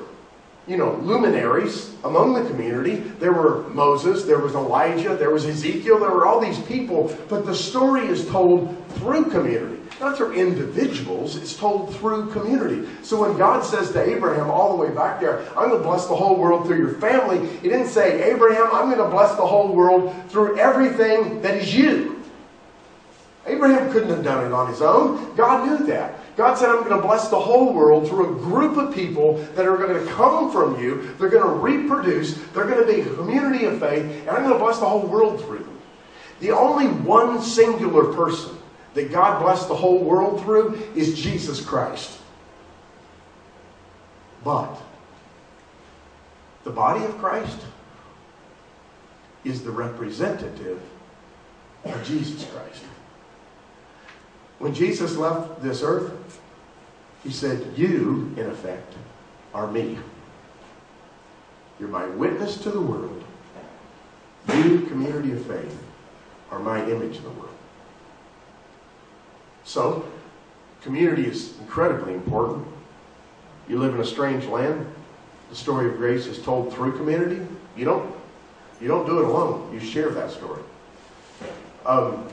you 0.68 0.78
know, 0.78 0.96
luminaries 0.96 1.94
among 2.04 2.34
the 2.34 2.50
community. 2.50 2.96
There 2.96 3.34
were 3.34 3.68
Moses, 3.70 4.24
there 4.24 4.40
was 4.40 4.56
Elijah, 4.56 5.16
there 5.16 5.32
was 5.32 5.46
Ezekiel, 5.46 6.00
there 6.00 6.12
were 6.12 6.26
all 6.26 6.40
these 6.40 6.60
people, 6.62 7.16
but 7.30 7.46
the 7.46 7.56
story 7.56 8.08
is 8.08 8.28
told 8.28 8.76
through 8.96 9.26
community. 9.26 9.76
Not 10.00 10.16
through 10.16 10.34
individuals, 10.34 11.38
it's 11.38 11.56
told 11.56 11.96
through 11.96 12.32
community. 12.32 12.88
So 13.02 13.20
when 13.20 13.36
God 13.36 13.66
says 13.66 13.92
to 13.94 14.04
Abraham 14.04 14.52
all 14.52 14.78
the 14.78 14.84
way 14.84 14.94
back 14.94 15.20
there, 15.20 15.40
I'm 15.58 15.70
going 15.70 15.82
to 15.82 15.88
bless 15.88 16.06
the 16.06 16.16
whole 16.16 16.36
world 16.36 16.68
through 16.68 16.78
your 16.78 16.94
family, 17.00 17.48
he 17.62 17.70
didn't 17.70 17.88
say, 17.88 18.32
Abraham, 18.32 18.68
I'm 18.72 18.92
going 18.92 19.04
to 19.04 19.10
bless 19.10 19.36
the 19.36 19.46
whole 19.46 19.74
world 19.74 20.14
through 20.30 20.60
everything 20.60 21.42
that 21.42 21.56
is 21.56 21.74
you. 21.74 22.17
Abraham 23.48 23.92
couldn't 23.92 24.10
have 24.10 24.24
done 24.24 24.46
it 24.46 24.54
on 24.54 24.70
his 24.70 24.82
own. 24.82 25.36
God 25.36 25.66
knew 25.66 25.88
that. 25.88 26.36
God 26.36 26.56
said, 26.56 26.70
I'm 26.70 26.84
going 26.84 27.02
to 27.02 27.08
bless 27.08 27.30
the 27.30 27.40
whole 27.40 27.74
world 27.74 28.08
through 28.08 28.36
a 28.36 28.40
group 28.40 28.78
of 28.78 28.94
people 28.94 29.38
that 29.56 29.66
are 29.66 29.78
going 29.78 30.06
to 30.06 30.12
come 30.12 30.52
from 30.52 30.80
you. 30.80 31.16
They're 31.18 31.30
going 31.30 31.44
to 31.44 31.60
reproduce. 31.60 32.36
They're 32.54 32.68
going 32.68 32.86
to 32.86 32.94
be 32.94 33.02
a 33.02 33.16
community 33.16 33.66
of 33.66 33.80
faith. 33.80 34.04
And 34.04 34.30
I'm 34.30 34.44
going 34.44 34.54
to 34.54 34.60
bless 34.60 34.80
the 34.80 34.88
whole 34.88 35.08
world 35.08 35.42
through 35.44 35.60
them. 35.60 35.80
The 36.40 36.52
only 36.52 36.88
one 36.88 37.42
singular 37.42 38.14
person 38.14 38.56
that 38.94 39.12
God 39.12 39.42
blessed 39.42 39.68
the 39.68 39.76
whole 39.76 40.04
world 40.04 40.44
through 40.44 40.80
is 40.96 41.20
Jesus 41.20 41.64
Christ. 41.64 42.20
But 44.44 44.80
the 46.64 46.72
body 46.72 47.04
of 47.06 47.18
Christ 47.18 47.60
is 49.44 49.64
the 49.64 49.72
representative 49.72 50.82
of 51.86 52.04
Jesus 52.04 52.46
Christ. 52.52 52.84
When 54.60 54.74
Jesus 54.74 55.16
left 55.18 55.62
this 55.62 55.84
earth, 55.84 56.12
he 57.24 57.32
said, 57.32 57.74
You, 57.76 58.34
in 58.38 58.48
effect, 58.48 58.94
are 59.54 59.72
me. 59.72 59.98
You're 61.80 61.90
my 61.90 62.08
witness 62.08 62.58
to 62.60 62.72
the 62.72 62.82
world. 62.82 63.24
You, 64.56 64.82
community 64.82 65.34
of 65.34 65.46
faith, 65.46 65.78
are 66.50 66.60
my 66.60 66.84
image 66.84 67.18
in 67.18 67.24
the 67.24 67.30
world. 67.32 67.50
So, 69.64 70.06
community 70.82 71.26
is 71.26 71.58
incredibly 71.60 72.14
important. 72.14 72.66
You 73.68 73.78
live 73.80 73.94
in 73.94 74.02
a 74.02 74.06
strange 74.06 74.46
land. 74.46 74.86
The 75.50 75.56
story 75.56 75.88
of 75.88 75.98
grace 75.98 76.26
is 76.26 76.42
told 76.42 76.74
through 76.74 76.98
community. 76.98 77.46
You 77.76 77.86
don't, 77.86 78.16
you 78.82 78.88
don't 78.88 79.06
do 79.06 79.20
it 79.20 79.26
alone. 79.26 79.70
You 79.74 79.80
share 79.80 80.10
that 80.12 80.32
story. 80.32 80.62
Um, 81.86 82.28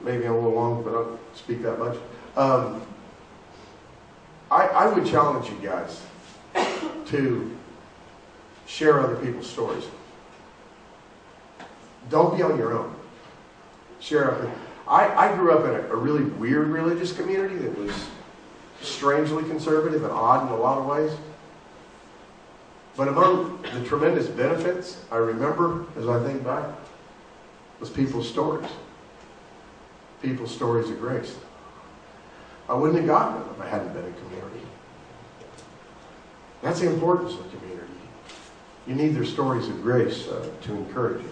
maybe 0.00 0.24
I'm 0.24 0.32
a 0.32 0.36
little 0.36 0.52
long, 0.52 0.82
but 0.82 0.90
I 0.90 1.04
don't 1.04 1.20
speak 1.34 1.62
that 1.62 1.78
much. 1.78 1.96
Um, 2.36 2.82
I, 4.50 4.66
I 4.66 4.92
would 4.92 5.06
challenge 5.06 5.48
you 5.48 5.56
guys 5.62 6.02
to 7.06 7.56
share 8.66 9.00
other 9.00 9.16
people's 9.16 9.48
stories. 9.48 9.84
Don't 12.08 12.36
be 12.36 12.42
on 12.42 12.56
your 12.56 12.72
own. 12.72 12.94
Share 14.00 14.32
up. 14.32 14.50
I, 14.88 15.28
I 15.28 15.36
grew 15.36 15.52
up 15.52 15.64
in 15.64 15.70
a, 15.70 15.94
a 15.94 15.96
really 15.96 16.24
weird 16.24 16.68
religious 16.68 17.12
community 17.12 17.56
that 17.56 17.78
was 17.78 17.92
strangely 18.80 19.44
conservative 19.44 20.02
and 20.02 20.12
odd 20.12 20.48
in 20.48 20.52
a 20.52 20.56
lot 20.56 20.78
of 20.78 20.86
ways. 20.86 21.16
But 22.96 23.08
among 23.08 23.62
the 23.62 23.84
tremendous 23.84 24.26
benefits 24.26 25.02
I 25.10 25.16
remember 25.16 25.84
as 25.96 26.08
I 26.08 26.22
think 26.24 26.44
back 26.44 26.64
was 27.78 27.88
people's 27.88 28.28
stories. 28.28 28.68
People's 30.22 30.54
stories 30.54 30.90
of 30.90 31.00
grace. 31.00 31.36
I 32.68 32.74
wouldn't 32.74 32.98
have 32.98 33.06
gotten 33.06 33.40
them 33.40 33.50
if 33.54 33.60
I 33.60 33.68
hadn't 33.68 33.92
been 33.92 34.04
in 34.04 34.14
community. 34.14 34.66
That's 36.62 36.80
the 36.80 36.88
importance 36.88 37.32
of 37.32 37.50
community. 37.50 37.86
You 38.86 38.94
need 38.94 39.08
their 39.08 39.24
stories 39.24 39.68
of 39.68 39.82
grace 39.82 40.28
uh, 40.28 40.48
to 40.62 40.72
encourage 40.72 41.22
you. 41.22 41.30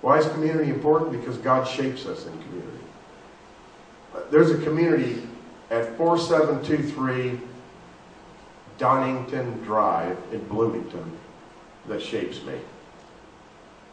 Why 0.00 0.18
is 0.18 0.28
community 0.28 0.70
important? 0.70 1.12
Because 1.12 1.36
God 1.38 1.66
shapes 1.66 2.06
us 2.06 2.26
in 2.26 2.32
community. 2.42 2.84
Uh, 4.14 4.20
there's 4.30 4.50
a 4.50 4.58
community 4.58 5.22
at 5.70 5.96
4723 5.96 7.40
Donington 8.78 9.62
Drive 9.64 10.16
in 10.32 10.46
Bloomington 10.48 11.18
that 11.88 12.00
shapes 12.00 12.42
me. 12.44 12.54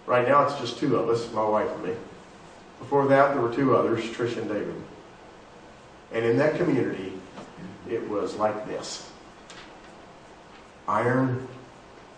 Right 0.06 0.28
now 0.28 0.44
it's 0.46 0.60
just 0.60 0.78
two 0.78 0.96
of 0.98 1.10
us, 1.10 1.32
my 1.34 1.48
wife 1.48 1.70
and 1.70 1.84
me. 1.84 1.96
Before 2.86 3.08
that, 3.08 3.34
there 3.34 3.41
were 3.41 3.52
two 3.52 3.76
others, 3.76 4.04
Trish 4.04 4.38
and 4.38 4.48
David. 4.48 4.76
And 6.12 6.24
in 6.24 6.38
that 6.38 6.56
community, 6.56 7.13
it 7.89 8.08
was 8.08 8.36
like 8.36 8.67
this 8.67 9.10
iron 10.88 11.48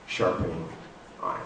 sharpening 0.08 0.68
iron. 1.24 1.40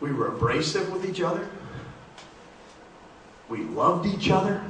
We 0.00 0.12
were 0.12 0.28
abrasive 0.28 0.92
with 0.92 1.04
each 1.04 1.20
other. 1.20 1.48
We 3.48 3.64
loved 3.64 4.06
each 4.06 4.30
other. 4.30 4.62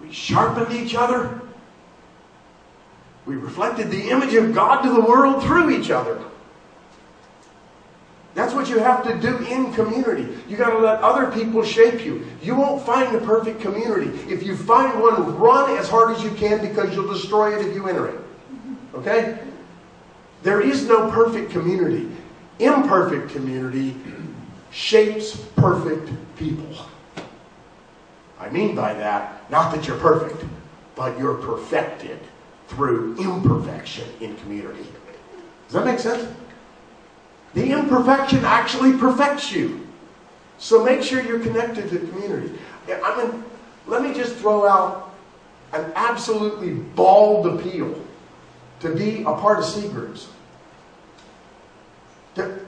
We 0.00 0.10
sharpened 0.10 0.74
each 0.74 0.94
other. 0.94 1.42
We 3.26 3.36
reflected 3.36 3.90
the 3.90 4.08
image 4.08 4.32
of 4.32 4.54
God 4.54 4.80
to 4.80 4.90
the 4.94 5.02
world 5.02 5.42
through 5.42 5.78
each 5.78 5.90
other. 5.90 6.24
That's 8.42 8.54
what 8.54 8.68
you 8.68 8.80
have 8.80 9.04
to 9.04 9.16
do 9.20 9.36
in 9.44 9.72
community. 9.72 10.36
You 10.48 10.56
got 10.56 10.70
to 10.70 10.78
let 10.78 11.00
other 11.00 11.30
people 11.30 11.62
shape 11.62 12.04
you. 12.04 12.26
You 12.42 12.56
won't 12.56 12.84
find 12.84 13.14
a 13.14 13.20
perfect 13.20 13.60
community. 13.60 14.08
If 14.28 14.42
you 14.42 14.56
find 14.56 15.00
one, 15.00 15.38
run 15.38 15.78
as 15.78 15.88
hard 15.88 16.16
as 16.16 16.24
you 16.24 16.32
can 16.32 16.60
because 16.60 16.92
you'll 16.92 17.06
destroy 17.06 17.56
it 17.56 17.64
if 17.64 17.72
you 17.72 17.86
enter 17.86 18.08
it. 18.08 18.20
Okay? 18.94 19.38
There 20.42 20.60
is 20.60 20.88
no 20.88 21.08
perfect 21.12 21.52
community. 21.52 22.10
Imperfect 22.58 23.30
community 23.30 23.94
shapes 24.72 25.36
perfect 25.54 26.10
people. 26.36 26.66
I 28.40 28.50
mean 28.50 28.74
by 28.74 28.92
that, 28.94 29.48
not 29.52 29.72
that 29.72 29.86
you're 29.86 29.98
perfect, 29.98 30.44
but 30.96 31.16
you're 31.16 31.34
perfected 31.36 32.18
through 32.66 33.18
imperfection 33.18 34.08
in 34.20 34.34
community. 34.38 34.84
Does 35.68 35.74
that 35.74 35.84
make 35.84 36.00
sense? 36.00 36.28
The 37.54 37.72
imperfection 37.72 38.44
actually 38.44 38.96
perfects 38.96 39.52
you. 39.52 39.86
So 40.58 40.84
make 40.84 41.02
sure 41.02 41.22
you're 41.22 41.40
connected 41.40 41.88
to 41.90 41.98
the 41.98 42.06
community. 42.06 42.52
I 42.88 43.24
mean, 43.24 43.44
let 43.86 44.02
me 44.02 44.14
just 44.14 44.36
throw 44.36 44.66
out 44.66 45.12
an 45.72 45.92
absolutely 45.94 46.74
bald 46.74 47.46
appeal 47.46 47.98
to 48.80 48.94
be 48.94 49.22
a 49.22 49.34
part 49.34 49.58
of 49.58 49.64
C 49.64 49.88
groups. 49.88 50.28
To 52.36 52.60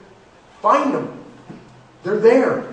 find 0.60 0.94
them. 0.94 1.24
They're 2.02 2.18
there. 2.18 2.70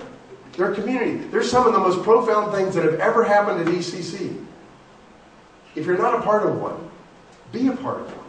They're 0.56 0.74
community. 0.74 1.16
They're 1.16 1.42
some 1.42 1.66
of 1.66 1.72
the 1.72 1.78
most 1.78 2.02
profound 2.02 2.52
things 2.52 2.74
that 2.74 2.84
have 2.84 3.00
ever 3.00 3.24
happened 3.24 3.60
at 3.60 3.66
ECC. 3.74 4.44
If 5.74 5.86
you're 5.86 5.96
not 5.98 6.14
a 6.14 6.22
part 6.22 6.46
of 6.46 6.60
one, 6.60 6.90
be 7.50 7.68
a 7.68 7.72
part 7.76 8.00
of 8.00 8.16
one. 8.16 8.21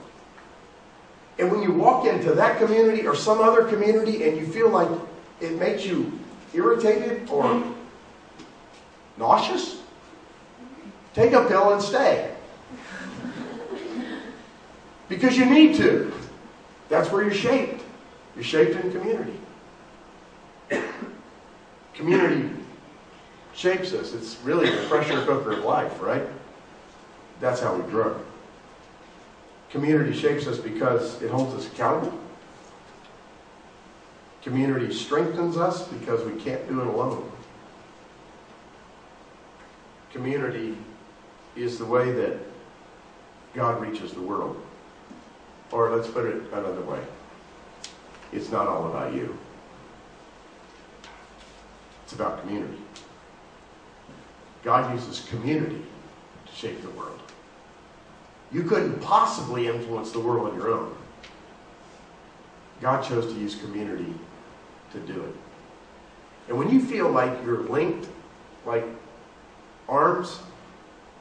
And 1.39 1.51
when 1.51 1.63
you 1.63 1.73
walk 1.73 2.05
into 2.05 2.33
that 2.33 2.59
community 2.59 3.07
or 3.07 3.15
some 3.15 3.39
other 3.41 3.63
community 3.65 4.23
and 4.27 4.37
you 4.37 4.45
feel 4.45 4.69
like 4.69 4.89
it 5.41 5.59
makes 5.59 5.85
you 5.85 6.19
irritated 6.53 7.29
or 7.29 7.63
nauseous, 9.17 9.81
take 11.13 11.33
a 11.33 11.45
pill 11.45 11.73
and 11.73 11.81
stay. 11.81 12.31
Because 15.09 15.37
you 15.37 15.45
need 15.45 15.75
to. 15.77 16.13
That's 16.89 17.11
where 17.11 17.23
you're 17.23 17.33
shaped. 17.33 17.83
You're 18.35 18.43
shaped 18.43 18.75
in 18.75 18.91
community. 18.91 19.39
Community 21.93 22.49
shapes 23.53 23.93
us. 23.93 24.13
It's 24.13 24.37
really 24.43 24.69
the 24.69 24.87
pressure 24.87 25.23
cooker 25.25 25.51
of 25.53 25.63
life, 25.63 26.01
right? 26.01 26.23
That's 27.39 27.61
how 27.61 27.75
we 27.75 27.83
grow. 27.91 28.19
Community 29.73 30.13
shapes 30.15 30.45
us 30.45 30.59
because 30.59 31.19
it 31.23 31.31
holds 31.31 31.55
us 31.55 31.65
accountable. 31.65 32.15
Community 34.43 34.93
strengthens 34.93 35.57
us 35.57 35.87
because 35.87 36.23
we 36.23 36.39
can't 36.39 36.67
do 36.69 36.79
it 36.79 36.85
alone. 36.85 37.31
Community 40.11 40.77
is 41.55 41.79
the 41.79 41.85
way 41.85 42.11
that 42.11 42.37
God 43.55 43.81
reaches 43.81 44.11
the 44.11 44.21
world. 44.21 44.63
Or 45.71 45.89
let's 45.89 46.07
put 46.07 46.25
it 46.25 46.43
another 46.53 46.81
way 46.81 46.99
it's 48.31 48.51
not 48.51 48.67
all 48.67 48.87
about 48.87 49.11
you, 49.11 49.35
it's 52.03 52.13
about 52.13 52.41
community. 52.41 52.77
God 54.63 54.93
uses 54.93 55.27
community 55.29 55.81
to 56.45 56.53
shape 56.53 56.79
the 56.83 56.89
world. 56.91 57.32
You 58.53 58.63
couldn't 58.63 59.01
possibly 59.01 59.67
influence 59.67 60.11
the 60.11 60.19
world 60.19 60.51
on 60.51 60.55
your 60.55 60.69
own. 60.69 60.95
God 62.81 63.03
chose 63.03 63.33
to 63.33 63.39
use 63.39 63.55
community 63.55 64.13
to 64.91 64.99
do 64.99 65.21
it. 65.23 65.35
And 66.47 66.57
when 66.57 66.69
you 66.69 66.79
feel 66.79 67.09
like 67.09 67.31
you're 67.43 67.63
linked, 67.63 68.07
like 68.65 68.85
arms, 69.89 70.39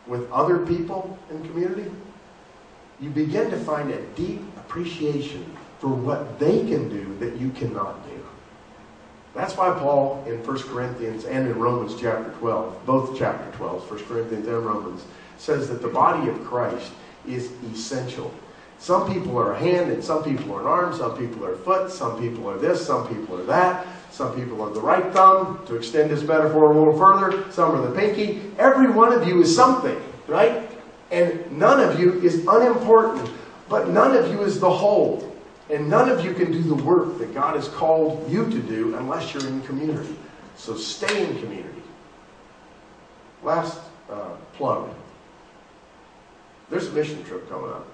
with 0.07 0.31
other 0.31 0.59
people 0.66 1.18
in 1.31 1.42
community, 1.49 1.90
you 3.01 3.11
begin 3.11 3.51
to 3.51 3.57
find 3.57 3.90
a 3.90 4.03
deep 4.14 4.42
appreciation 4.57 5.45
for 5.79 5.88
what 5.88 6.38
they 6.38 6.59
can 6.59 6.88
do 6.88 7.16
that 7.18 7.37
you 7.37 7.51
cannot 7.51 8.07
do. 8.09 8.21
That's 9.35 9.57
why 9.57 9.71
Paul 9.79 10.23
in 10.27 10.45
1 10.45 10.59
Corinthians 10.64 11.25
and 11.25 11.49
in 11.49 11.59
Romans 11.59 11.99
chapter 11.99 12.31
12, 12.38 12.85
both 12.85 13.18
chapter 13.18 13.51
12, 13.57 13.90
1 13.90 14.05
Corinthians 14.05 14.47
and 14.47 14.66
Romans, 14.66 15.05
says 15.38 15.68
that 15.68 15.83
the 15.83 15.88
body 15.88 16.29
of 16.29 16.45
Christ 16.45 16.92
is 17.27 17.51
essential. 17.73 18.33
Some 18.79 19.13
people 19.13 19.39
are 19.39 19.53
a 19.53 19.59
hand 19.59 19.93
and 19.93 20.03
some 20.03 20.25
people 20.25 20.53
are 20.55 20.61
an 20.61 20.67
arm, 20.67 20.97
some 20.97 21.17
people 21.17 21.45
are 21.47 21.53
a 21.53 21.59
foot, 21.59 21.91
some 21.91 22.19
people 22.19 22.51
are 22.51 22.59
this, 22.59 22.85
some 22.85 23.07
people 23.07 23.41
are 23.41 23.45
that, 23.45 23.87
some 24.11 24.35
people 24.35 24.61
are 24.61 24.71
the 24.71 24.81
right 24.81 25.13
thumb, 25.13 25.65
to 25.67 25.77
extend 25.77 26.11
this 26.11 26.23
metaphor 26.23 26.73
a 26.73 26.77
little 26.77 26.99
further, 26.99 27.51
some 27.53 27.77
are 27.77 27.89
the 27.89 27.95
pinky. 27.95 28.43
Every 28.59 28.91
one 28.91 29.13
of 29.13 29.27
you 29.27 29.41
is 29.41 29.55
something, 29.55 29.97
right? 30.27 30.69
And 31.13 31.51
none 31.57 31.79
of 31.79 32.01
you 32.01 32.21
is 32.23 32.45
unimportant, 32.47 33.31
but 33.69 33.89
none 33.89 34.17
of 34.17 34.31
you 34.33 34.43
is 34.43 34.59
the 34.59 34.71
whole. 34.71 35.33
And 35.71 35.89
none 35.89 36.11
of 36.11 36.25
you 36.25 36.35
can 36.35 36.51
do 36.51 36.61
the 36.61 36.75
work 36.75 37.19
that 37.19 37.33
God 37.33 37.55
has 37.55 37.69
called 37.69 38.29
you 38.31 38.51
to 38.51 38.59
do 38.59 38.97
unless 38.97 39.33
you're 39.33 39.47
in 39.47 39.63
community. 39.63 40.17
So 40.57 40.77
stay 40.77 41.25
in 41.25 41.39
community. 41.39 41.83
Last 43.43 43.79
uh, 44.11 44.31
plug. 44.55 44.93
There's 46.73 46.89
a 46.89 46.93
mission 46.93 47.23
trip 47.25 47.51
coming 47.51 47.71
up. 47.71 47.87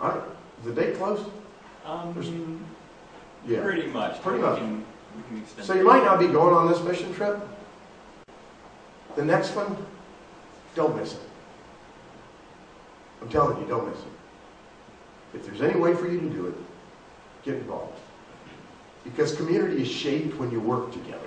All 0.00 0.10
right. 0.10 0.22
Is 0.60 0.66
the 0.66 0.72
date 0.72 0.96
close? 0.96 1.18
Um, 1.84 2.64
Yeah. 3.44 3.60
Pretty 3.62 3.88
much. 3.88 4.22
Pretty 4.22 4.38
We 4.38 4.44
much. 4.44 4.58
can- 4.58 4.84
So 5.58 5.74
you 5.74 5.82
might 5.84 6.04
not 6.04 6.20
be 6.20 6.28
going 6.28 6.54
on 6.54 6.68
this 6.68 6.80
mission 6.80 7.12
trip. 7.12 7.40
The 9.16 9.24
next 9.24 9.56
one, 9.56 9.76
don't 10.76 10.96
miss 10.96 11.14
it. 11.14 11.20
I'm 13.20 13.28
telling 13.28 13.60
you, 13.60 13.66
don't 13.66 13.88
miss 13.88 13.98
it. 13.98 15.34
If 15.34 15.46
there's 15.46 15.62
any 15.62 15.80
way 15.80 15.94
for 15.94 16.06
you 16.06 16.20
to 16.20 16.28
do 16.30 16.46
it, 16.46 16.54
get 17.42 17.56
involved. 17.56 17.98
Because 19.02 19.34
community 19.34 19.82
is 19.82 19.88
shaped 19.88 20.38
when 20.38 20.52
you 20.52 20.60
work 20.60 20.92
together. 20.92 21.18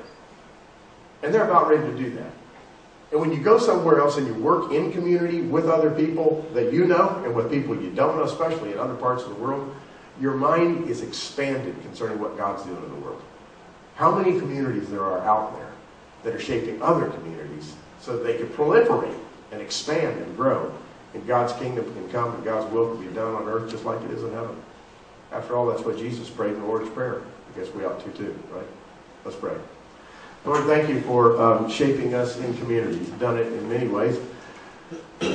And 1.22 1.34
they're 1.34 1.44
about 1.50 1.68
ready 1.68 1.84
to 1.84 1.98
do 1.98 2.12
that. 2.12 2.32
And 3.14 3.22
when 3.22 3.32
you 3.32 3.38
go 3.38 3.60
somewhere 3.60 4.00
else 4.00 4.18
and 4.18 4.26
you 4.26 4.34
work 4.34 4.72
in 4.72 4.92
community 4.92 5.42
with 5.42 5.70
other 5.70 5.92
people 5.92 6.50
that 6.56 6.74
you 6.74 6.88
know 6.88 7.22
and 7.24 7.36
with 7.36 7.52
people 7.52 7.80
you 7.80 7.92
don't 7.92 8.18
know, 8.18 8.24
especially 8.24 8.72
in 8.72 8.80
other 8.80 8.96
parts 8.96 9.22
of 9.22 9.30
the 9.30 9.36
world, 9.36 9.72
your 10.20 10.34
mind 10.34 10.90
is 10.90 11.04
expanded 11.04 11.80
concerning 11.84 12.20
what 12.20 12.36
God's 12.36 12.64
doing 12.64 12.84
in 12.84 12.90
the 12.90 12.96
world. 12.96 13.22
How 13.98 14.18
many 14.18 14.40
communities 14.40 14.90
there 14.90 15.04
are 15.04 15.20
out 15.20 15.56
there 15.56 15.70
that 16.24 16.34
are 16.34 16.40
shaping 16.40 16.82
other 16.82 17.06
communities 17.06 17.76
so 18.02 18.18
that 18.18 18.24
they 18.24 18.36
can 18.36 18.48
proliferate 18.48 19.16
and 19.52 19.62
expand 19.62 20.20
and 20.20 20.36
grow, 20.36 20.74
and 21.14 21.28
God's 21.28 21.54
kingdom 21.54 21.86
can 21.94 22.10
come 22.10 22.34
and 22.34 22.44
God's 22.44 22.72
will 22.74 22.96
can 22.96 23.08
be 23.08 23.14
done 23.14 23.36
on 23.36 23.48
earth 23.48 23.70
just 23.70 23.86
like 23.86 24.02
it 24.02 24.10
is 24.10 24.24
in 24.24 24.34
heaven. 24.34 24.60
After 25.32 25.56
all, 25.56 25.68
that's 25.68 25.84
what 25.84 26.00
Jesus 26.00 26.32
prayed 26.32 26.54
in 26.54 26.62
the 26.62 26.66
Lord's 26.66 26.90
Prayer. 26.90 27.22
I 27.22 27.60
guess 27.60 27.72
we 27.76 27.86
ought 27.86 28.04
to 28.04 28.10
too, 28.18 28.36
right? 28.52 28.66
Let's 29.24 29.38
pray. 29.38 29.54
Lord, 30.46 30.66
thank 30.66 30.90
you 30.90 31.00
for 31.02 31.42
um, 31.42 31.70
shaping 31.70 32.14
us 32.14 32.38
in 32.38 32.54
community. 32.58 32.98
You've 32.98 33.20
done 33.20 33.38
it 33.38 33.48
in 33.48 33.70
many 33.70 33.88
ways. 33.88 34.20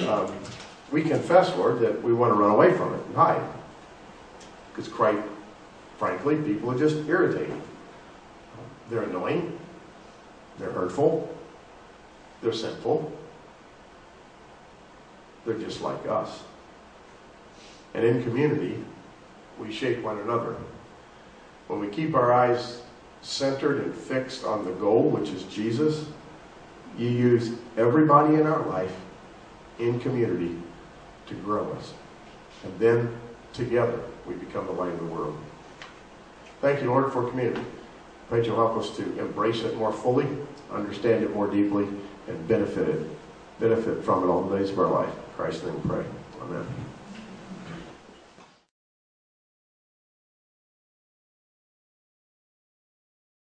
Um, 0.07 0.31
we 0.90 1.03
confess, 1.03 1.55
Lord, 1.57 1.81
that 1.81 2.03
we 2.03 2.12
want 2.12 2.35
to 2.35 2.38
run 2.38 2.51
away 2.51 2.75
from 2.75 2.92
it 2.94 3.01
and 3.07 3.16
hide. 3.16 3.42
Because 4.71 4.92
quite 4.92 5.18
frankly, 5.99 6.37
people 6.37 6.71
are 6.71 6.79
just 6.79 6.97
irritating. 7.09 7.62
They're 8.90 9.03
annoying. 9.03 9.59
They're 10.59 10.73
hurtful. 10.73 11.35
They're 12.42 12.53
sinful. 12.53 13.11
They're 15.47 15.59
just 15.59 15.81
like 15.81 16.07
us. 16.07 16.42
And 17.95 18.05
in 18.05 18.22
community, 18.22 18.85
we 19.59 19.72
shape 19.72 20.03
one 20.03 20.18
another. 20.18 20.57
When 21.66 21.80
we 21.80 21.89
keep 21.89 22.14
our 22.14 22.33
eyes 22.33 22.83
centered 23.23 23.85
and 23.85 23.95
fixed 23.95 24.45
on 24.45 24.64
the 24.64 24.73
goal, 24.73 25.11
which 25.11 25.31
is 25.31 25.43
Jesus, 25.45 26.07
you 26.97 27.09
use 27.09 27.53
everybody 27.77 28.35
in 28.35 28.47
our 28.47 28.64
life 28.66 28.95
in 29.79 30.01
community 30.01 30.57
to 31.27 31.35
grow 31.35 31.71
us. 31.73 31.93
And 32.64 32.79
then 32.79 33.16
together 33.53 34.01
we 34.27 34.35
become 34.35 34.66
the 34.66 34.73
light 34.73 34.93
of 34.93 34.99
the 34.99 35.07
world. 35.07 35.39
Thank 36.61 36.83
you, 36.83 36.89
Lord, 36.89 37.12
for 37.12 37.29
community. 37.29 37.62
Pray 38.29 38.45
you'll 38.45 38.57
help 38.57 38.77
us 38.77 38.95
to 38.97 39.19
embrace 39.19 39.62
it 39.62 39.75
more 39.77 39.93
fully, 39.93 40.27
understand 40.71 41.25
it 41.25 41.35
more 41.35 41.49
deeply, 41.49 41.89
and 42.27 42.49
benefit 42.49 42.89
it, 42.89 43.07
benefit 43.59 44.05
from 44.05 44.23
it 44.23 44.27
all 44.27 44.43
the 44.43 44.59
days 44.59 44.71
of 44.71 44.79
our 44.79 44.87
life. 44.87 45.09
In 45.09 45.35
Christ's 45.37 45.64
name 45.64 45.83
we 45.83 45.89
pray. 45.89 46.05
Amen. 46.43 46.88